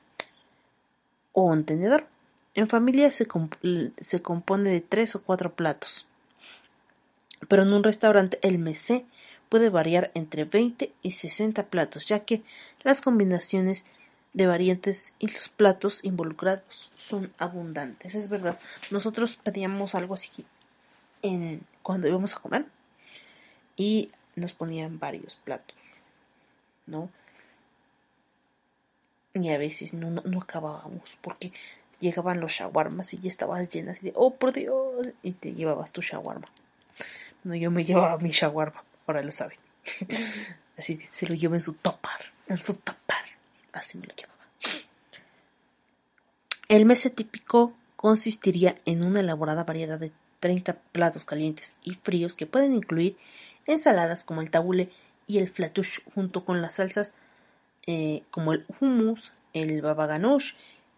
[1.34, 2.06] o un tenedor.
[2.54, 3.28] En familia se,
[4.00, 6.06] se compone de tres o cuatro platos,
[7.48, 9.06] pero en un restaurante el mesé
[9.50, 12.44] puede variar entre 20 y 60 platos, ya que
[12.84, 13.86] las combinaciones
[14.34, 18.16] de variantes y los platos involucrados son abundantes.
[18.16, 18.60] Es verdad,
[18.92, 20.46] nosotros pedíamos algo así
[21.22, 22.66] en cuando íbamos a comer
[23.76, 25.78] y nos ponían varios platos,
[26.86, 27.10] ¿no?
[29.34, 31.52] Y a veces no, no, acabábamos porque
[32.00, 35.92] llegaban los shawarmas y ya estabas llena así de, oh por Dios, y te llevabas
[35.92, 36.48] tu shawarma.
[37.44, 39.58] No, yo me llevaba mi shawarma, ahora lo saben.
[40.78, 43.24] así, se lo llevo en su topar, en su topar.
[43.72, 44.40] Así me lo llevaba.
[46.68, 52.46] El mese típico consistiría en una elaborada variedad de 30 platos calientes y fríos que
[52.46, 53.18] pueden incluir
[53.66, 54.90] ensaladas como el tabule
[55.28, 57.14] y el flatouche junto con las salsas
[57.88, 60.20] eh, como el hummus, el baba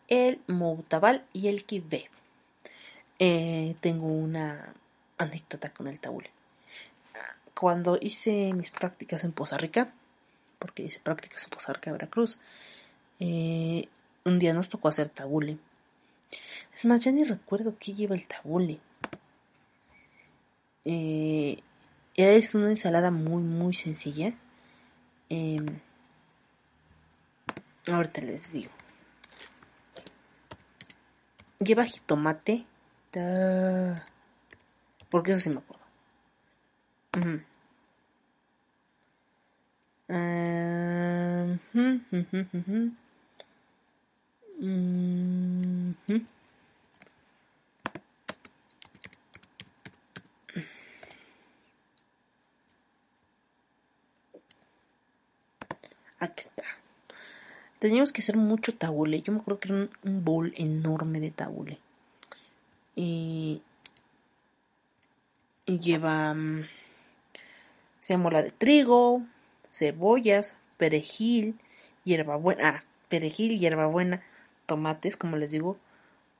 [0.07, 2.09] el moutabal y el kibbe.
[3.19, 4.73] Eh, tengo una
[5.21, 6.29] anécdota con el tabule.
[7.53, 9.93] Cuando hice mis prácticas en Poza Rica,
[10.59, 12.39] porque hice prácticas en Poza Rica, Veracruz,
[13.19, 13.87] eh,
[14.25, 15.57] un día nos tocó hacer tabule.
[16.73, 18.79] Es más, ya ni recuerdo qué lleva el tabule.
[20.85, 21.61] Eh,
[22.15, 24.33] es una ensalada muy, muy sencilla.
[25.29, 25.57] Eh,
[27.91, 28.71] ahorita les digo.
[31.59, 32.65] Lleva jitomate.
[35.11, 35.81] Porque eso sí me acuerdo.
[56.19, 56.63] Aquí está.
[57.79, 59.21] Teníamos que hacer mucho tabule.
[59.21, 61.79] Yo me acuerdo que era un, bowl enorme de tabule.
[62.95, 63.61] Y
[65.79, 66.67] lleva mm,
[67.99, 69.23] se mola de trigo,
[69.69, 71.59] cebollas, perejil,
[72.03, 74.23] hierbabuena, ah, perejil, hierbabuena,
[74.65, 75.77] tomates, como les digo,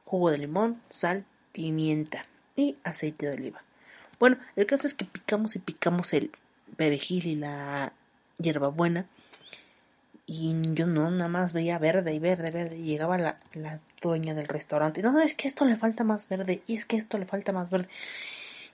[0.05, 3.63] jugo de limón, sal, pimienta y aceite de oliva.
[4.19, 6.31] Bueno, el caso es que picamos y picamos el
[6.77, 7.93] perejil y la
[8.37, 9.07] hierbabuena
[10.33, 14.33] y yo no, nada más veía verde y verde, verde, y llegaba la, la dueña
[14.33, 15.01] del restaurante.
[15.01, 16.61] No, es que esto le falta más verde.
[16.67, 17.89] Y es que esto le falta más verde.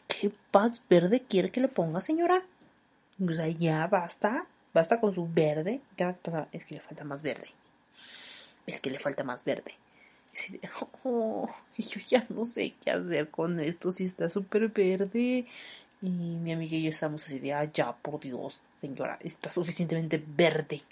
[0.08, 2.44] ¿Qué más verde quiere que le ponga, señora?
[3.22, 4.48] O sea, ya basta.
[4.74, 5.82] Basta con su verde.
[5.96, 6.48] ¿Qué pasa?
[6.52, 7.48] Es que le falta más verde.
[8.66, 9.76] Es que le falta más verde.
[10.50, 10.60] Y
[11.04, 13.92] oh, yo ya no sé qué hacer con esto.
[13.92, 15.48] Si está súper verde.
[16.02, 20.24] Y mi amiga y yo estamos así de, ah, ya, por Dios, señora, está suficientemente
[20.26, 20.84] verde.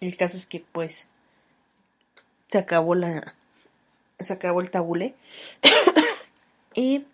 [0.00, 1.08] El caso es que, pues,
[2.48, 3.34] se acabó la.
[4.20, 5.14] Se acabó el tabule.
[6.74, 7.04] y.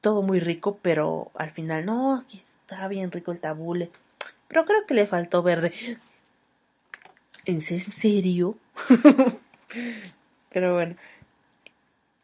[0.00, 3.90] Todo muy rico, pero al final, no, está bien rico el tabule.
[4.48, 5.72] Pero creo que le faltó verde.
[7.44, 8.56] ¿En serio?
[10.50, 10.96] pero bueno,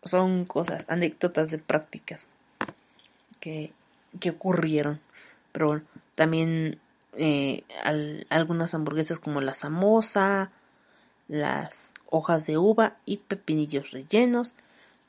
[0.02, 2.30] son cosas, anécdotas de prácticas
[3.40, 3.72] que,
[4.20, 5.00] que ocurrieron.
[5.52, 5.82] Pero bueno,
[6.14, 6.80] también
[7.12, 7.64] eh,
[8.28, 10.50] algunas hamburguesas como la samosa,
[11.28, 14.54] las hojas de uva y pepinillos rellenos,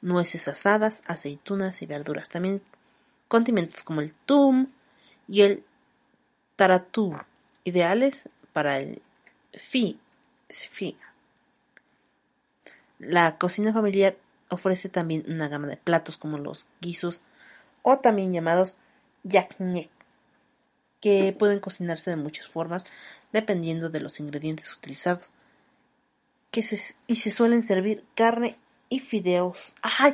[0.01, 2.29] nueces asadas, aceitunas y verduras.
[2.29, 2.61] También
[3.27, 4.67] condimentos como el tum
[5.27, 5.63] y el
[6.55, 7.17] taratú,
[7.63, 9.01] ideales para el
[9.53, 9.99] fi.
[10.49, 10.97] fi.
[12.99, 14.17] La cocina familiar
[14.49, 17.21] ofrece también una gama de platos como los guisos
[17.83, 18.77] o también llamados
[19.23, 19.89] yaknek
[21.01, 22.85] que pueden cocinarse de muchas formas
[23.31, 25.31] dependiendo de los ingredientes utilizados.
[26.49, 28.57] Que se, y se suelen servir carne
[28.89, 29.73] y fideos.
[29.81, 30.13] ¡Ay!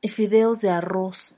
[0.00, 1.34] Y fideos de arroz.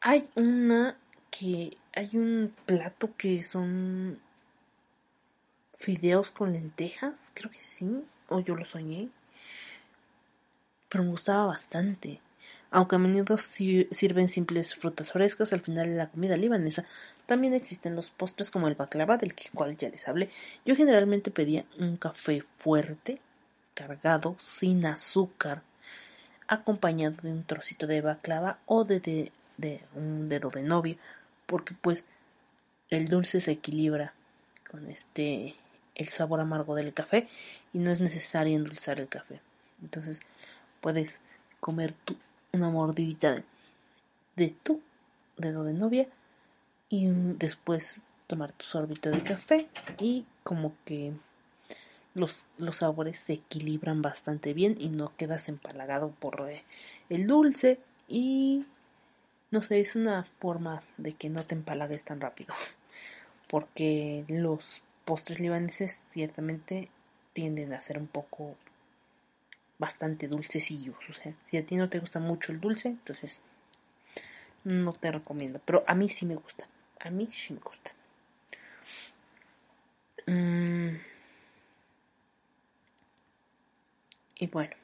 [0.00, 0.98] Hay una
[1.30, 4.20] que hay un plato que son
[5.74, 9.08] fideos con lentejas, creo que sí, o yo lo soñé.
[10.88, 12.20] Pero me gustaba bastante
[12.70, 16.84] aunque a menudo sirven simples frutas frescas al final de la comida libanesa,
[17.26, 20.28] también existen los postres como el baklava del cual ya les hablé.
[20.64, 23.20] Yo generalmente pedía un café fuerte,
[23.76, 25.62] cargado, sin azúcar,
[26.48, 30.96] acompañado de un trocito de baklava o de, de un dedo de novia,
[31.46, 32.04] porque pues
[32.90, 34.14] el dulce se equilibra
[34.70, 35.54] con este
[35.94, 37.28] el sabor amargo del café
[37.72, 39.40] y no es necesario endulzar el café.
[39.82, 40.20] Entonces
[40.80, 41.20] puedes
[41.60, 41.94] comer
[42.52, 43.42] una mordidita
[44.36, 44.80] de, tu
[45.36, 46.06] dedo de novia
[46.88, 51.12] y después tomar tu sorbito de café y como que
[52.16, 56.64] los, los sabores se equilibran bastante bien y no quedas empalagado por eh,
[57.10, 58.64] el dulce y
[59.50, 62.54] no sé, es una forma de que no te empalagues tan rápido
[63.48, 66.88] porque los postres libaneses ciertamente
[67.34, 68.56] tienden a ser un poco
[69.78, 70.96] bastante dulcecillos.
[71.08, 73.40] O sea, si a ti no te gusta mucho el dulce, entonces
[74.64, 75.60] no te recomiendo.
[75.64, 76.66] Pero a mí sí me gusta.
[76.98, 77.92] A mí sí me gusta.
[80.26, 80.96] Mm.
[84.38, 84.74] Y bueno,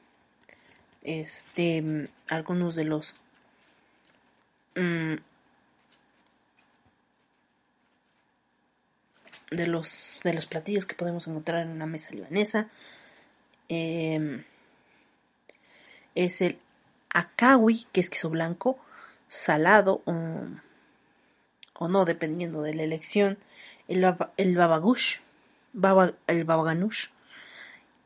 [1.03, 3.15] este, algunos de los
[4.75, 5.15] mm,
[9.51, 12.69] de los de los platillos que podemos encontrar en una mesa libanesa.
[13.69, 14.43] Eh,
[16.15, 16.59] es el
[17.09, 18.77] akawi, que es queso blanco,
[19.27, 23.37] salado o, no, dependiendo de la elección,
[23.87, 24.05] el,
[24.37, 25.19] el babagush,
[26.27, 27.07] el babaganush.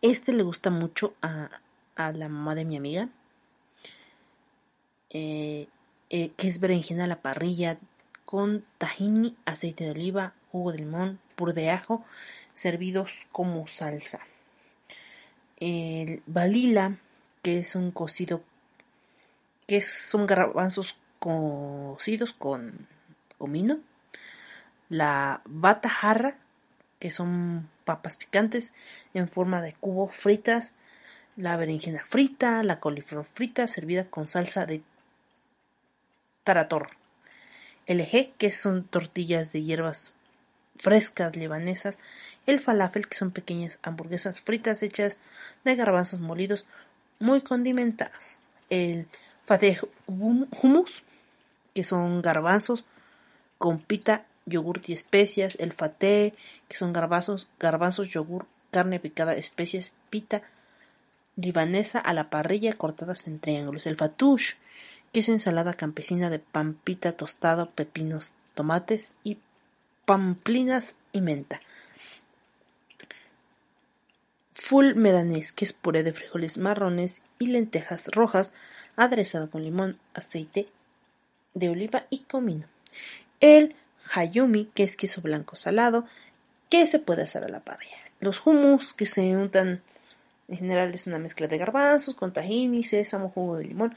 [0.01, 1.49] Este le gusta mucho a,
[1.95, 3.09] la mamá de mi amiga,
[5.09, 5.67] eh,
[6.09, 7.79] eh, que es berenjena a la parrilla
[8.25, 12.05] con tahini, aceite de oliva, jugo de limón, pur de ajo,
[12.53, 14.19] servidos como salsa.
[15.59, 16.97] El balila
[17.41, 18.43] que es un cocido,
[19.65, 22.87] que son garbanzos cocidos con
[23.37, 23.79] comino,
[24.89, 26.37] la bata jarra,
[26.99, 28.73] que son papas picantes
[29.13, 30.73] en forma de cubo fritas,
[31.37, 34.81] la berenjena frita, la coliflor frita servida con salsa de
[36.43, 36.89] tarator,
[37.85, 40.15] el eje, que son tortillas de hierbas
[40.77, 41.97] frescas libanesas,
[42.45, 45.19] el falafel, que son pequeñas hamburguesas fritas hechas
[45.63, 46.65] de garbanzos molidos
[47.19, 48.37] muy condimentadas.
[48.69, 49.07] El
[49.45, 51.03] fateh hummus,
[51.73, 52.83] que son garbanzos
[53.57, 55.55] con pita, yogur y especias.
[55.59, 56.33] El fateh,
[56.67, 60.41] que son garbanzos, garbanzos, yogur, carne picada, especias, pita
[61.35, 63.85] libanesa a la parrilla cortadas en triángulos.
[63.85, 64.53] El fatush,
[65.13, 69.37] que es ensalada campesina de pampita tostado, pepinos, tomates y
[70.05, 71.61] pamplinas y menta
[74.67, 78.51] full medanés, que es puré de frijoles marrones y lentejas rojas,
[78.97, 80.67] aderezado con limón, aceite
[81.53, 82.65] de oliva y comino.
[83.39, 83.75] El
[84.13, 86.05] hayumi, que es queso blanco salado,
[86.69, 87.97] ¿Qué se puede hacer a la parrilla?
[88.19, 89.81] Los hummus que se untan
[90.49, 93.95] en general es una mezcla de garbanzos con tahini, sésamo, jugo de limón.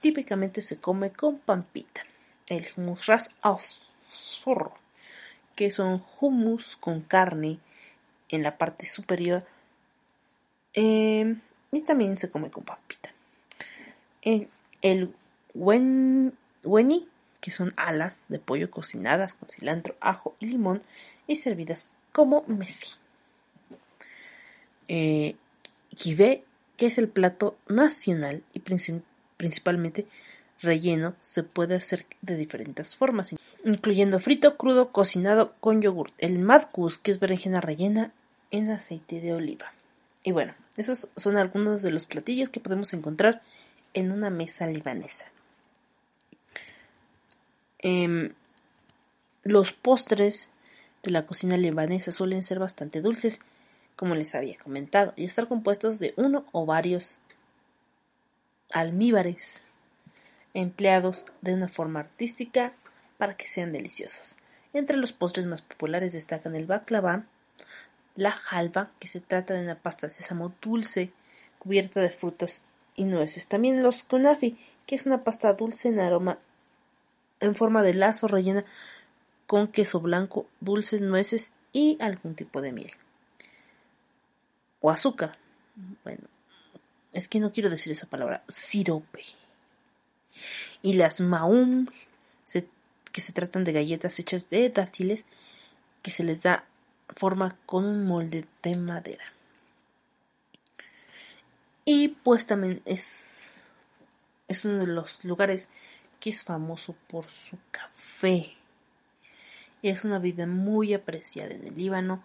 [0.00, 2.02] Típicamente se come con pampita.
[2.46, 3.34] El hummus ras
[5.54, 7.58] que son hummus con carne
[8.28, 9.46] en la parte superior.
[10.72, 11.40] Em,
[11.70, 13.10] y también se come con pampita.
[14.22, 15.14] El
[15.54, 17.08] weni,
[17.40, 20.82] que son alas de pollo cocinadas con cilantro, ajo y limón
[21.26, 22.96] y servidas como mesí.
[24.88, 25.36] Eh,
[26.76, 30.06] que es el plato nacional y principalmente
[30.60, 33.34] relleno, se puede hacer de diferentes formas,
[33.64, 36.10] incluyendo frito, crudo, cocinado con yogur.
[36.18, 38.12] El madkus, que es berenjena rellena
[38.50, 39.72] en aceite de oliva.
[40.22, 43.42] Y bueno, esos son algunos de los platillos que podemos encontrar
[43.94, 45.26] en una mesa libanesa.
[47.78, 48.34] Em,
[49.42, 50.50] los postres
[51.02, 53.40] de la cocina libanesa suelen ser bastante dulces
[53.96, 57.18] como les había comentado, y estar compuestos de uno o varios
[58.70, 59.64] almíbares
[60.54, 62.72] empleados de una forma artística
[63.16, 64.36] para que sean deliciosos.
[64.72, 67.24] Entre los postres más populares destacan el baklava,
[68.14, 71.10] la halva, que se trata de una pasta de sésamo dulce
[71.58, 72.62] cubierta de frutas
[72.94, 73.48] y nueces.
[73.48, 74.56] También los kunafi,
[74.86, 76.38] que es una pasta dulce en aroma
[77.40, 78.64] en forma de lazo rellena
[79.46, 82.92] con queso blanco, dulces, nueces y algún tipo de miel
[84.80, 85.38] o azúcar.
[86.04, 86.22] Bueno,
[87.12, 89.24] es que no quiero decir esa palabra, sirope.
[90.82, 91.86] Y las maum,
[93.12, 95.24] que se tratan de galletas hechas de dátiles,
[96.02, 96.64] que se les da
[97.08, 99.24] forma con un molde de madera.
[101.84, 103.62] Y pues también es,
[104.46, 105.70] es uno de los lugares
[106.20, 108.52] que es famoso por su café.
[109.82, 112.22] Es una vida muy apreciada en el Líbano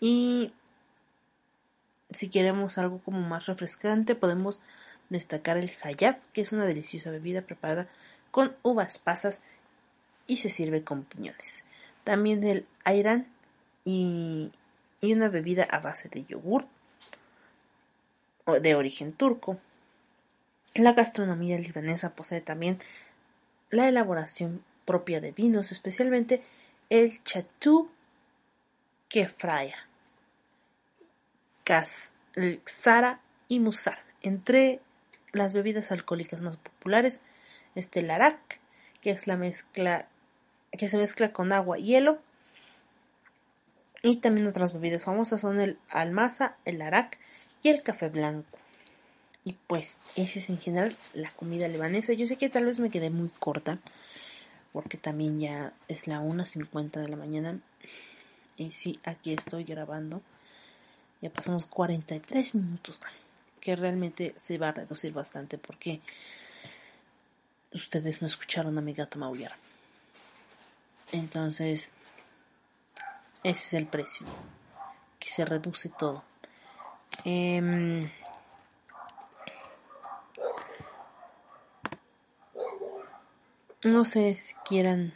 [0.00, 0.52] y
[2.10, 4.60] si queremos algo como más refrescante, podemos
[5.08, 7.88] destacar el hayab, que es una deliciosa bebida preparada
[8.30, 9.42] con uvas pasas
[10.26, 11.64] y se sirve con piñones.
[12.04, 13.26] También el ayran
[13.84, 14.52] y,
[15.00, 16.66] y una bebida a base de yogur
[18.46, 19.58] de origen turco.
[20.74, 22.78] La gastronomía libanesa posee también
[23.74, 26.42] la elaboración propia de vinos, especialmente
[26.90, 27.90] el chatú
[29.08, 29.76] kefraya
[31.64, 33.98] Xara y Musar.
[34.22, 34.80] Entre
[35.32, 37.20] las bebidas alcohólicas más populares
[37.74, 38.60] está el arak,
[39.00, 40.08] que es la mezcla
[40.72, 42.18] que se mezcla con agua y hielo.
[44.02, 47.18] Y también otras bebidas famosas son el almaza, el arak
[47.62, 48.58] y el café blanco.
[49.44, 52.12] Y pues esa es en general la comida libanesa.
[52.14, 53.78] Yo sé que tal vez me quedé muy corta
[54.72, 57.60] porque también ya es la 1.50 de la mañana.
[58.56, 60.22] Y sí, aquí estoy grabando
[61.24, 63.00] ya pasamos 43 minutos,
[63.58, 66.02] que realmente se va a reducir bastante porque
[67.72, 69.52] ustedes no escucharon a mi gato maullar.
[71.12, 71.90] Entonces,
[73.42, 74.26] ese es el precio,
[75.18, 76.22] que se reduce todo.
[77.24, 78.10] Em,
[83.84, 85.14] no sé si quieran...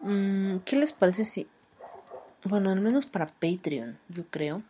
[0.00, 1.48] Mm, ¿Qué les parece si
[2.44, 4.62] bueno, al menos para Patreon, yo creo.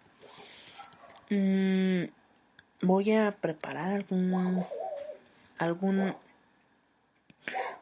[1.31, 2.05] Mm,
[2.83, 4.63] voy a preparar algún
[5.57, 6.15] algún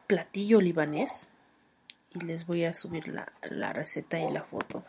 [0.07, 1.27] platillo libanés
[2.13, 4.85] y les voy a subir la, la receta y la foto.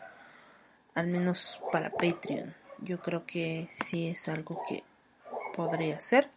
[0.95, 2.55] Al menos para Patreon.
[2.79, 4.83] Yo creo que sí es algo que
[5.53, 6.29] podría hacer.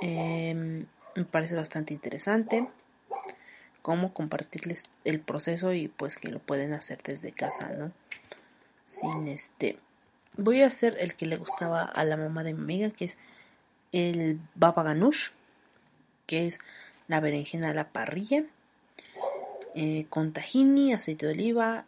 [0.00, 2.68] Em, me parece bastante interesante
[3.82, 7.92] cómo compartirles el proceso y pues que lo pueden hacer desde casa, ¿no?
[8.86, 9.78] Sin este...
[10.36, 13.18] Voy a hacer el que le gustaba a la mamá de mi amiga, que es
[13.92, 15.30] el baba ganoush,
[16.26, 16.58] que es
[17.06, 18.44] la berenjena a la parrilla,
[19.74, 21.84] eh, con tahini, aceite de oliva,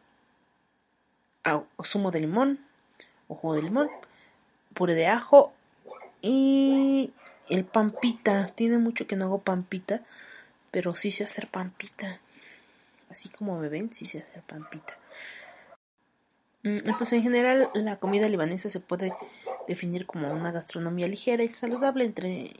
[1.82, 2.60] zumo de limón,
[3.28, 3.90] ojo de limón,
[4.74, 5.52] puré de ajo
[6.20, 7.12] y
[7.48, 8.52] el pampita.
[8.54, 10.02] Tiene mucho que no hago pampita
[10.76, 12.20] pero sí sé hacer pampita.
[13.08, 14.98] Así como me ven, sí sé hacer pampita.
[16.64, 19.14] Mm, pues en general la comida libanesa se puede
[19.66, 22.52] definir como una gastronomía ligera y saludable entre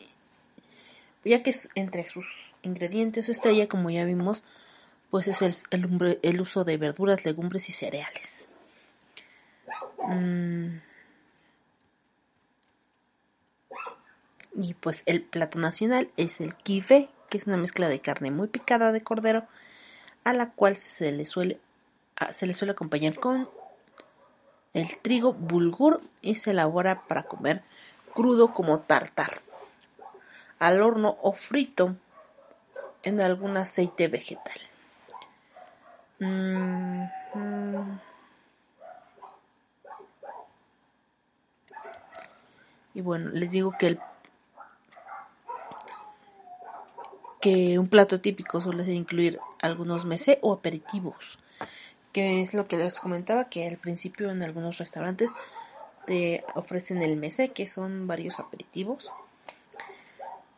[1.27, 4.45] ya que entre sus ingredientes estrella como ya vimos
[5.11, 8.49] pues es el, el, uso de verduras, legumbres y cereales.
[10.09, 10.79] Mm.
[14.59, 18.49] Y pues el plato nacional es el kife, que es una mezcla de carne muy
[18.49, 19.47] picada de cordero,
[20.25, 21.61] a la cual se le suele
[22.33, 23.49] se le suele acompañar con
[24.73, 27.63] el trigo bulgur y se elabora para comer
[28.15, 29.43] crudo como tartar,
[30.59, 31.97] al horno o frito
[33.03, 34.59] en algún aceite vegetal.
[36.19, 37.05] Mm,
[37.35, 38.01] mm.
[42.95, 44.01] Y bueno, les digo que el
[47.79, 51.39] un plato típico suele incluir algunos mesé o aperitivos,
[52.13, 55.31] que es lo que les comentaba que al principio en algunos restaurantes
[56.07, 59.13] te ofrecen el mesé, que son varios aperitivos,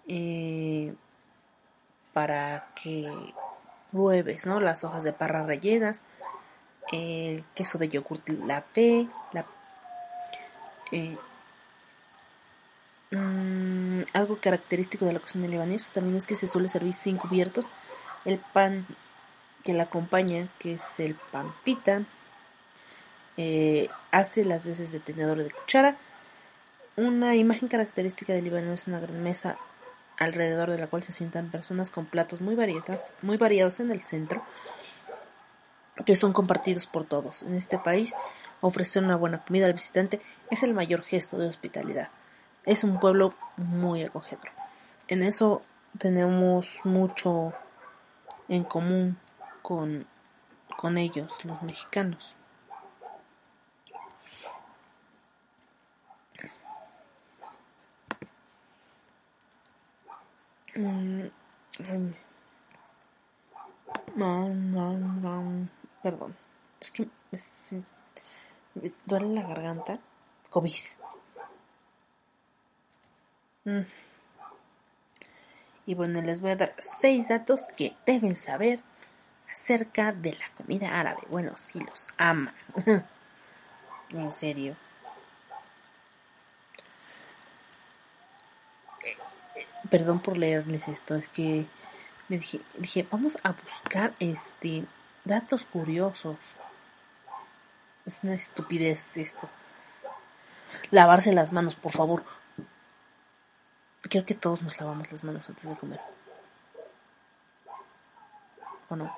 [0.06, 0.94] eh,
[2.12, 3.10] para que
[3.92, 4.60] pruebes, ¿no?
[4.60, 6.02] Las hojas de parra rellenas,
[6.92, 9.46] el queso de yogurt la fe, la,
[10.92, 11.16] eh,
[13.10, 13.67] Mm,
[14.12, 17.70] algo característico de la cocina libanesa también es que se suele servir sin cubiertos.
[18.24, 18.86] El pan
[19.64, 22.02] que la acompaña, que es el pan pita,
[23.36, 25.96] eh, hace las veces de tenedor de cuchara.
[26.96, 29.56] Una imagen característica del Líbano es una gran mesa
[30.18, 34.04] alrededor de la cual se sientan personas con platos muy variados, muy variados en el
[34.04, 34.42] centro,
[36.04, 37.42] que son compartidos por todos.
[37.42, 38.14] En este país,
[38.60, 42.10] ofrecer una buena comida al visitante es el mayor gesto de hospitalidad
[42.68, 44.50] es un pueblo muy acogedor.
[45.08, 45.62] En eso
[45.96, 47.54] tenemos mucho
[48.46, 49.18] en común
[49.62, 50.06] con,
[50.76, 52.36] con ellos, los mexicanos.
[60.74, 61.30] No,
[64.50, 65.68] no, no,
[66.02, 66.36] perdón.
[66.78, 67.38] Es que me,
[68.74, 69.98] me duele la garganta.
[70.50, 70.72] COVID.
[73.68, 73.84] Mm.
[75.84, 78.80] Y bueno, les voy a dar seis datos que deben saber
[79.50, 81.20] acerca de la comida árabe.
[81.28, 82.54] Bueno, si los aman.
[84.10, 84.74] en serio.
[89.90, 91.66] Perdón por leerles esto, es que
[92.28, 94.84] me dije, dije, vamos a buscar este
[95.24, 96.36] datos curiosos.
[98.06, 99.48] Es una estupidez esto.
[100.90, 102.24] Lavarse las manos, por favor
[104.02, 106.00] creo que todos nos lavamos las manos antes de comer.
[108.88, 109.14] ¿O no?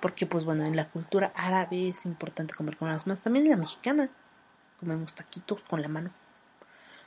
[0.00, 3.22] Porque pues bueno, en la cultura árabe es importante comer con las manos.
[3.22, 4.08] También en la mexicana.
[4.78, 6.10] Comemos taquitos con la mano.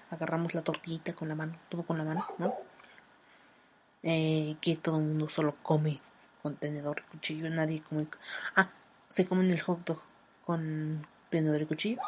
[0.09, 1.55] Agarramos la tortillita con la mano.
[1.69, 2.55] Todo con la mano, ¿no?
[4.01, 5.99] Eh, que todo el mundo solo come
[6.41, 7.49] con tenedor y cuchillo.
[7.49, 8.07] Nadie come...
[8.55, 8.69] Ah,
[9.09, 10.01] se comen el hot dog
[10.45, 12.01] con tenedor y cuchillo.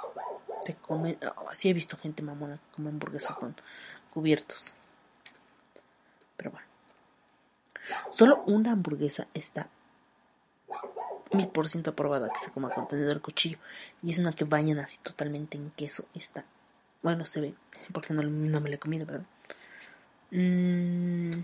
[0.65, 1.17] Se come...
[1.49, 3.55] así he visto gente mamona que come hamburguesa con
[4.13, 4.73] cubiertos.
[6.37, 6.67] Pero bueno.
[8.11, 9.69] Solo una hamburguesa está
[11.33, 13.57] mil por ciento aprobada que se coma con tenedor cuchillo.
[14.01, 16.05] Y es una que bañan así totalmente en queso.
[16.13, 16.45] Está.
[17.01, 17.53] Bueno, se ve.
[17.93, 19.25] Porque no, me la he comido, ¿verdad?
[20.31, 21.43] Mm.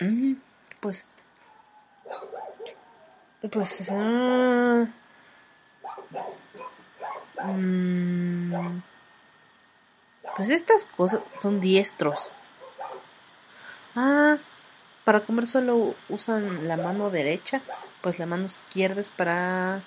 [0.00, 0.34] Mm,
[0.80, 1.06] pues.
[3.50, 3.90] Pues.
[3.90, 4.88] Uh,
[7.44, 8.80] Mm,
[10.36, 12.30] pues estas cosas son diestros.
[13.96, 14.38] Ah,
[15.04, 17.60] para comer solo usan la mano derecha,
[18.00, 19.82] pues la mano izquierda es para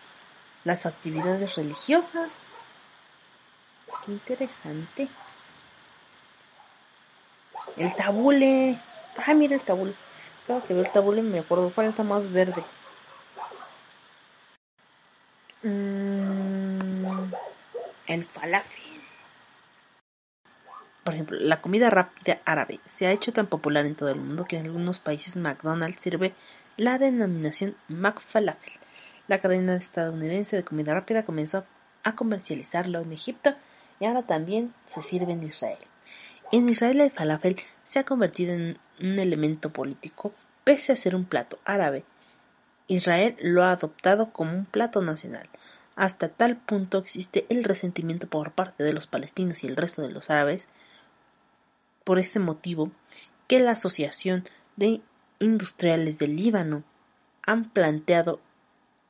[0.63, 2.29] las actividades religiosas.
[4.05, 5.07] Qué interesante.
[7.77, 8.79] El tabule.
[9.25, 9.93] Ah, mira el tabule.
[10.47, 12.63] Cada que veo el tabule me acuerdo, falta más verde.
[18.07, 18.83] El falafel.
[21.03, 24.45] Por ejemplo, la comida rápida árabe se ha hecho tan popular en todo el mundo
[24.45, 26.33] que en algunos países McDonald's sirve
[26.77, 28.73] la denominación McFalafel.
[29.27, 31.65] La cadena estadounidense de comida rápida comenzó
[32.03, 33.55] a comercializarlo en Egipto
[33.99, 35.77] y ahora también se sirve en Israel.
[36.51, 40.33] En Israel el falafel se ha convertido en un elemento político
[40.63, 42.03] pese a ser un plato árabe.
[42.87, 45.49] Israel lo ha adoptado como un plato nacional,
[45.95, 50.09] hasta tal punto existe el resentimiento por parte de los palestinos y el resto de
[50.09, 50.67] los árabes
[52.03, 52.91] por este motivo
[53.47, 54.43] que la Asociación
[54.75, 55.01] de
[55.39, 56.83] Industriales del Líbano
[57.43, 58.39] han planteado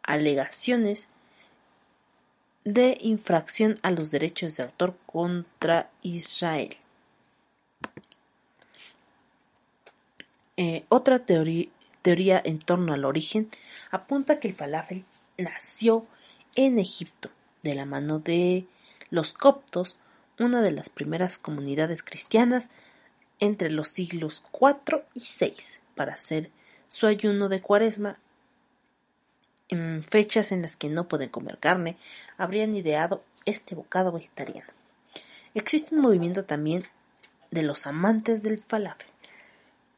[0.04, 1.10] alegaciones
[2.64, 6.76] de infracción a los derechos de autor contra Israel.
[10.58, 11.68] Eh, otra teoría,
[12.02, 13.50] teoría en torno al origen
[13.92, 15.06] apunta que el falafel
[15.38, 16.06] nació
[16.56, 17.30] en Egipto,
[17.64, 18.66] de la mano de
[19.10, 19.98] los coptos,
[20.40, 22.70] una de las primeras comunidades cristianas
[23.40, 25.54] entre los siglos IV y VI
[25.96, 26.50] para hacer
[26.88, 28.18] su ayuno de cuaresma
[29.70, 31.98] en fechas en las que no pueden comer carne,
[32.38, 34.72] habrían ideado este bocado vegetariano.
[35.54, 36.86] Existe un movimiento también
[37.52, 39.08] de los amantes del falafel,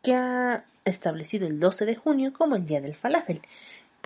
[0.03, 3.41] que ha establecido el 12 de junio como el Día del Falafel,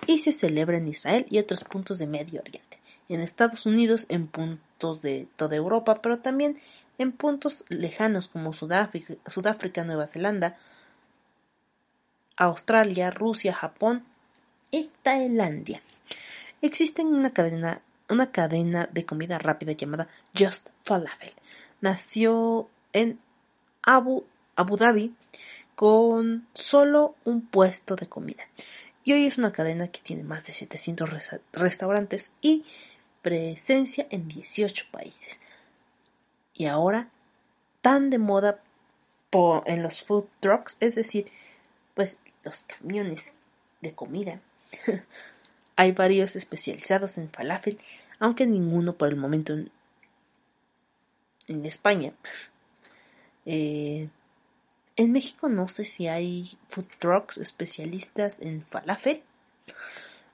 [0.08, 2.80] y se celebra en Israel y otros puntos de Medio Oriente,
[3.10, 6.58] en Estados Unidos, en puntos de toda Europa, pero también
[6.98, 10.58] en puntos lejanos como Sudáfrica, Sudáfrica Nueva Zelanda,
[12.38, 14.04] Australia, Rusia, Japón
[14.72, 15.82] y Tailandia.
[16.62, 21.34] Existe una cadena, una cadena de comida rápida llamada Just Falafel.
[21.82, 23.20] Nació en
[23.84, 24.26] Abu,
[24.56, 25.14] Abu Dhabi
[25.76, 28.44] con solo un puesto de comida.
[29.04, 31.10] Y hoy es una cadena que tiene más de 700
[31.54, 32.66] restaurantes y
[33.22, 35.42] presencia en 18 países.
[36.54, 37.10] Y ahora,
[37.82, 38.62] tan de moda
[39.66, 41.32] en los food trucks, es decir,
[41.96, 43.34] pues los camiones
[43.82, 44.40] de comida.
[45.76, 47.80] Hay varios especializados en falafel,
[48.20, 49.72] aunque ninguno por el momento en,
[51.66, 52.14] España.
[53.46, 54.08] Eh,
[54.96, 59.24] en México no sé si hay food trucks especialistas en falafel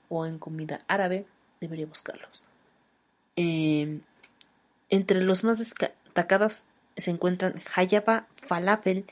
[0.08, 1.26] o en comida árabe.
[1.60, 2.44] Debería buscarlos.
[3.36, 4.00] Eh,
[4.90, 6.64] entre los más destacados
[6.96, 9.04] se encuentran Hayaba Falafel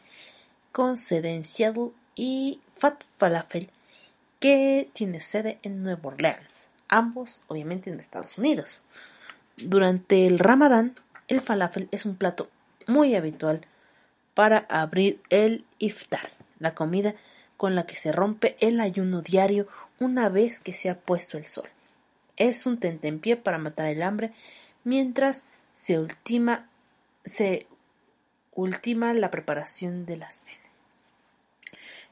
[0.72, 3.70] con sede en Seattle y Fat Falafel
[4.40, 8.80] que tiene sede en Nueva Orleans, ambos obviamente en Estados Unidos.
[9.56, 10.94] Durante el Ramadán,
[11.28, 12.50] el falafel es un plato
[12.86, 13.62] muy habitual
[14.36, 17.14] para abrir el iftar, la comida
[17.56, 19.66] con la que se rompe el ayuno diario
[19.98, 21.70] una vez que se ha puesto el sol.
[22.36, 24.34] Es un tentempié para matar el hambre
[24.84, 26.68] mientras se ultima,
[29.14, 30.58] la preparación de la cena.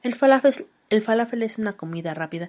[0.02, 2.48] El falafel, el falafel es una comida rápida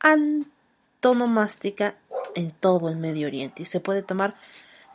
[0.00, 1.94] antonomástica
[2.34, 4.34] en todo el Medio Oriente y se puede tomar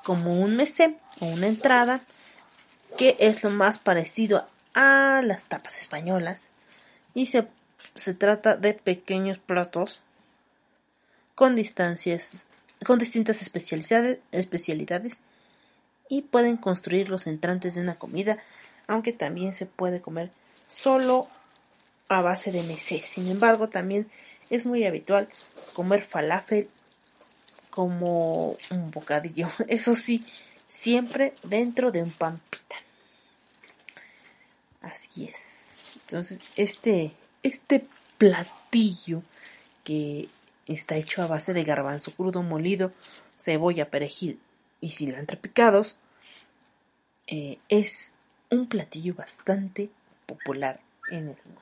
[0.03, 2.01] como un mesé o una entrada
[2.97, 6.49] que es lo más parecido a las tapas españolas
[7.13, 7.47] y se,
[7.95, 10.01] se trata de pequeños platos
[11.35, 12.47] con distancias
[12.85, 15.21] con distintas especialidades, especialidades
[16.09, 18.39] y pueden construir los entrantes de una comida
[18.87, 20.31] aunque también se puede comer
[20.67, 21.27] solo
[22.09, 23.01] a base de mesé.
[23.03, 24.09] Sin embargo, también
[24.49, 25.29] es muy habitual
[25.73, 26.69] comer falafel
[27.69, 29.47] como un bocadillo.
[29.67, 30.25] Eso sí,
[30.67, 32.75] siempre dentro de un pan pita.
[34.83, 35.77] Así es.
[36.05, 39.23] Entonces, este, este platillo
[39.83, 40.29] que
[40.67, 42.91] está hecho a base de garbanzo crudo molido,
[43.37, 44.39] cebolla, perejil
[44.81, 45.97] y cilantro picados,
[47.27, 48.15] eh, es
[48.51, 49.89] un platillo bastante
[50.25, 51.61] popular en el mundo.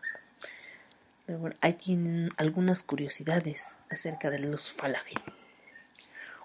[1.26, 5.22] Pero bueno, ahí tienen algunas curiosidades acerca de los falafel.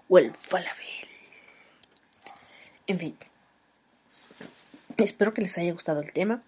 [0.09, 1.09] O el falafel.
[2.87, 3.17] En fin.
[4.99, 6.43] Espero que les haya gustado el tema.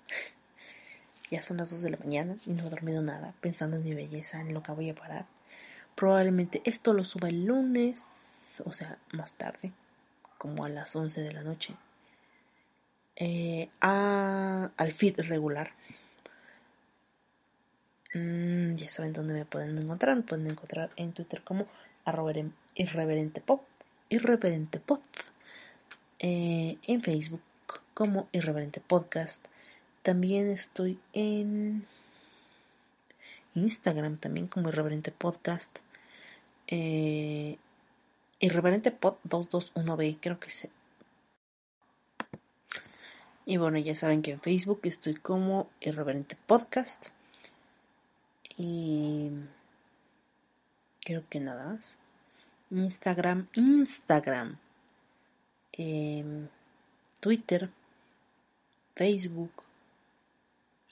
[1.31, 3.93] Ya son las 2 de la mañana y no he dormido nada pensando en mi
[3.93, 5.27] belleza, en lo que voy a parar.
[5.95, 9.73] Probablemente esto lo suba el lunes, o sea, más tarde,
[10.39, 11.75] como a las 11 de la noche.
[13.17, 15.73] Eh, a, al feed regular.
[18.15, 20.17] Mm, ya saben dónde me pueden encontrar.
[20.17, 21.67] Me pueden encontrar en Twitter como
[22.75, 23.61] irreverente pop.
[26.21, 27.43] Eh, en Facebook
[27.99, 29.45] como irreverente podcast.
[30.05, 31.85] También estoy en
[33.57, 35.81] Instagram también como irreverente podcast.
[36.69, 37.59] Eh,
[38.39, 40.71] irreverente pod 221b creo que se
[43.47, 47.07] y bueno, ya saben que en Facebook estoy como Irreverente Podcast.
[48.59, 49.31] Y
[51.01, 51.99] creo que nada más.
[52.71, 54.59] Instagram, Instagram.
[55.73, 56.49] Em,
[57.21, 57.71] Twitter.
[58.99, 59.53] Facebook.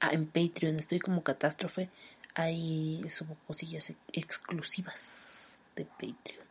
[0.00, 1.90] Ah, en Patreon estoy como Catástrofe.
[2.34, 6.46] Ahí subo cosillas exclusivas de Patreon.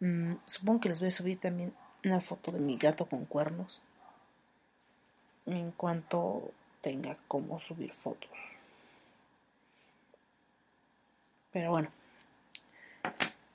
[0.00, 1.72] Mm, supongo que les voy a subir también
[2.04, 3.80] una foto de mi gato con cuernos
[5.46, 6.50] en cuanto
[6.80, 8.30] tenga cómo subir fotos.
[11.52, 11.90] Pero bueno,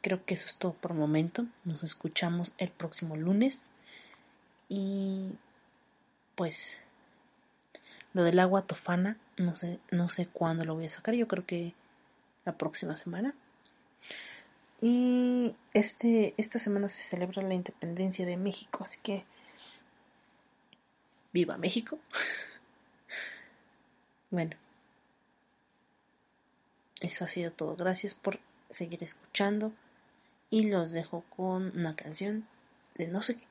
[0.02, 1.46] creo que eso es todo por el momento.
[1.66, 3.68] Nos escuchamos el próximo lunes.
[4.70, 5.32] Y
[6.36, 6.80] pues
[8.14, 11.16] lo del agua tofana, no sé, no sé cuándo lo voy a sacar.
[11.16, 11.74] Yo creo que
[12.46, 13.34] la próxima semana.
[14.82, 19.26] Y este, esta semana se celebra la independencia de México, así que
[21.32, 22.00] Viva México.
[24.32, 24.56] bueno.
[27.02, 27.76] Eso ha sido todo.
[27.76, 28.40] Gracias por
[28.70, 29.72] seguir escuchando.
[30.50, 32.48] Y los dejo con una canción
[32.96, 33.49] de no sé qué.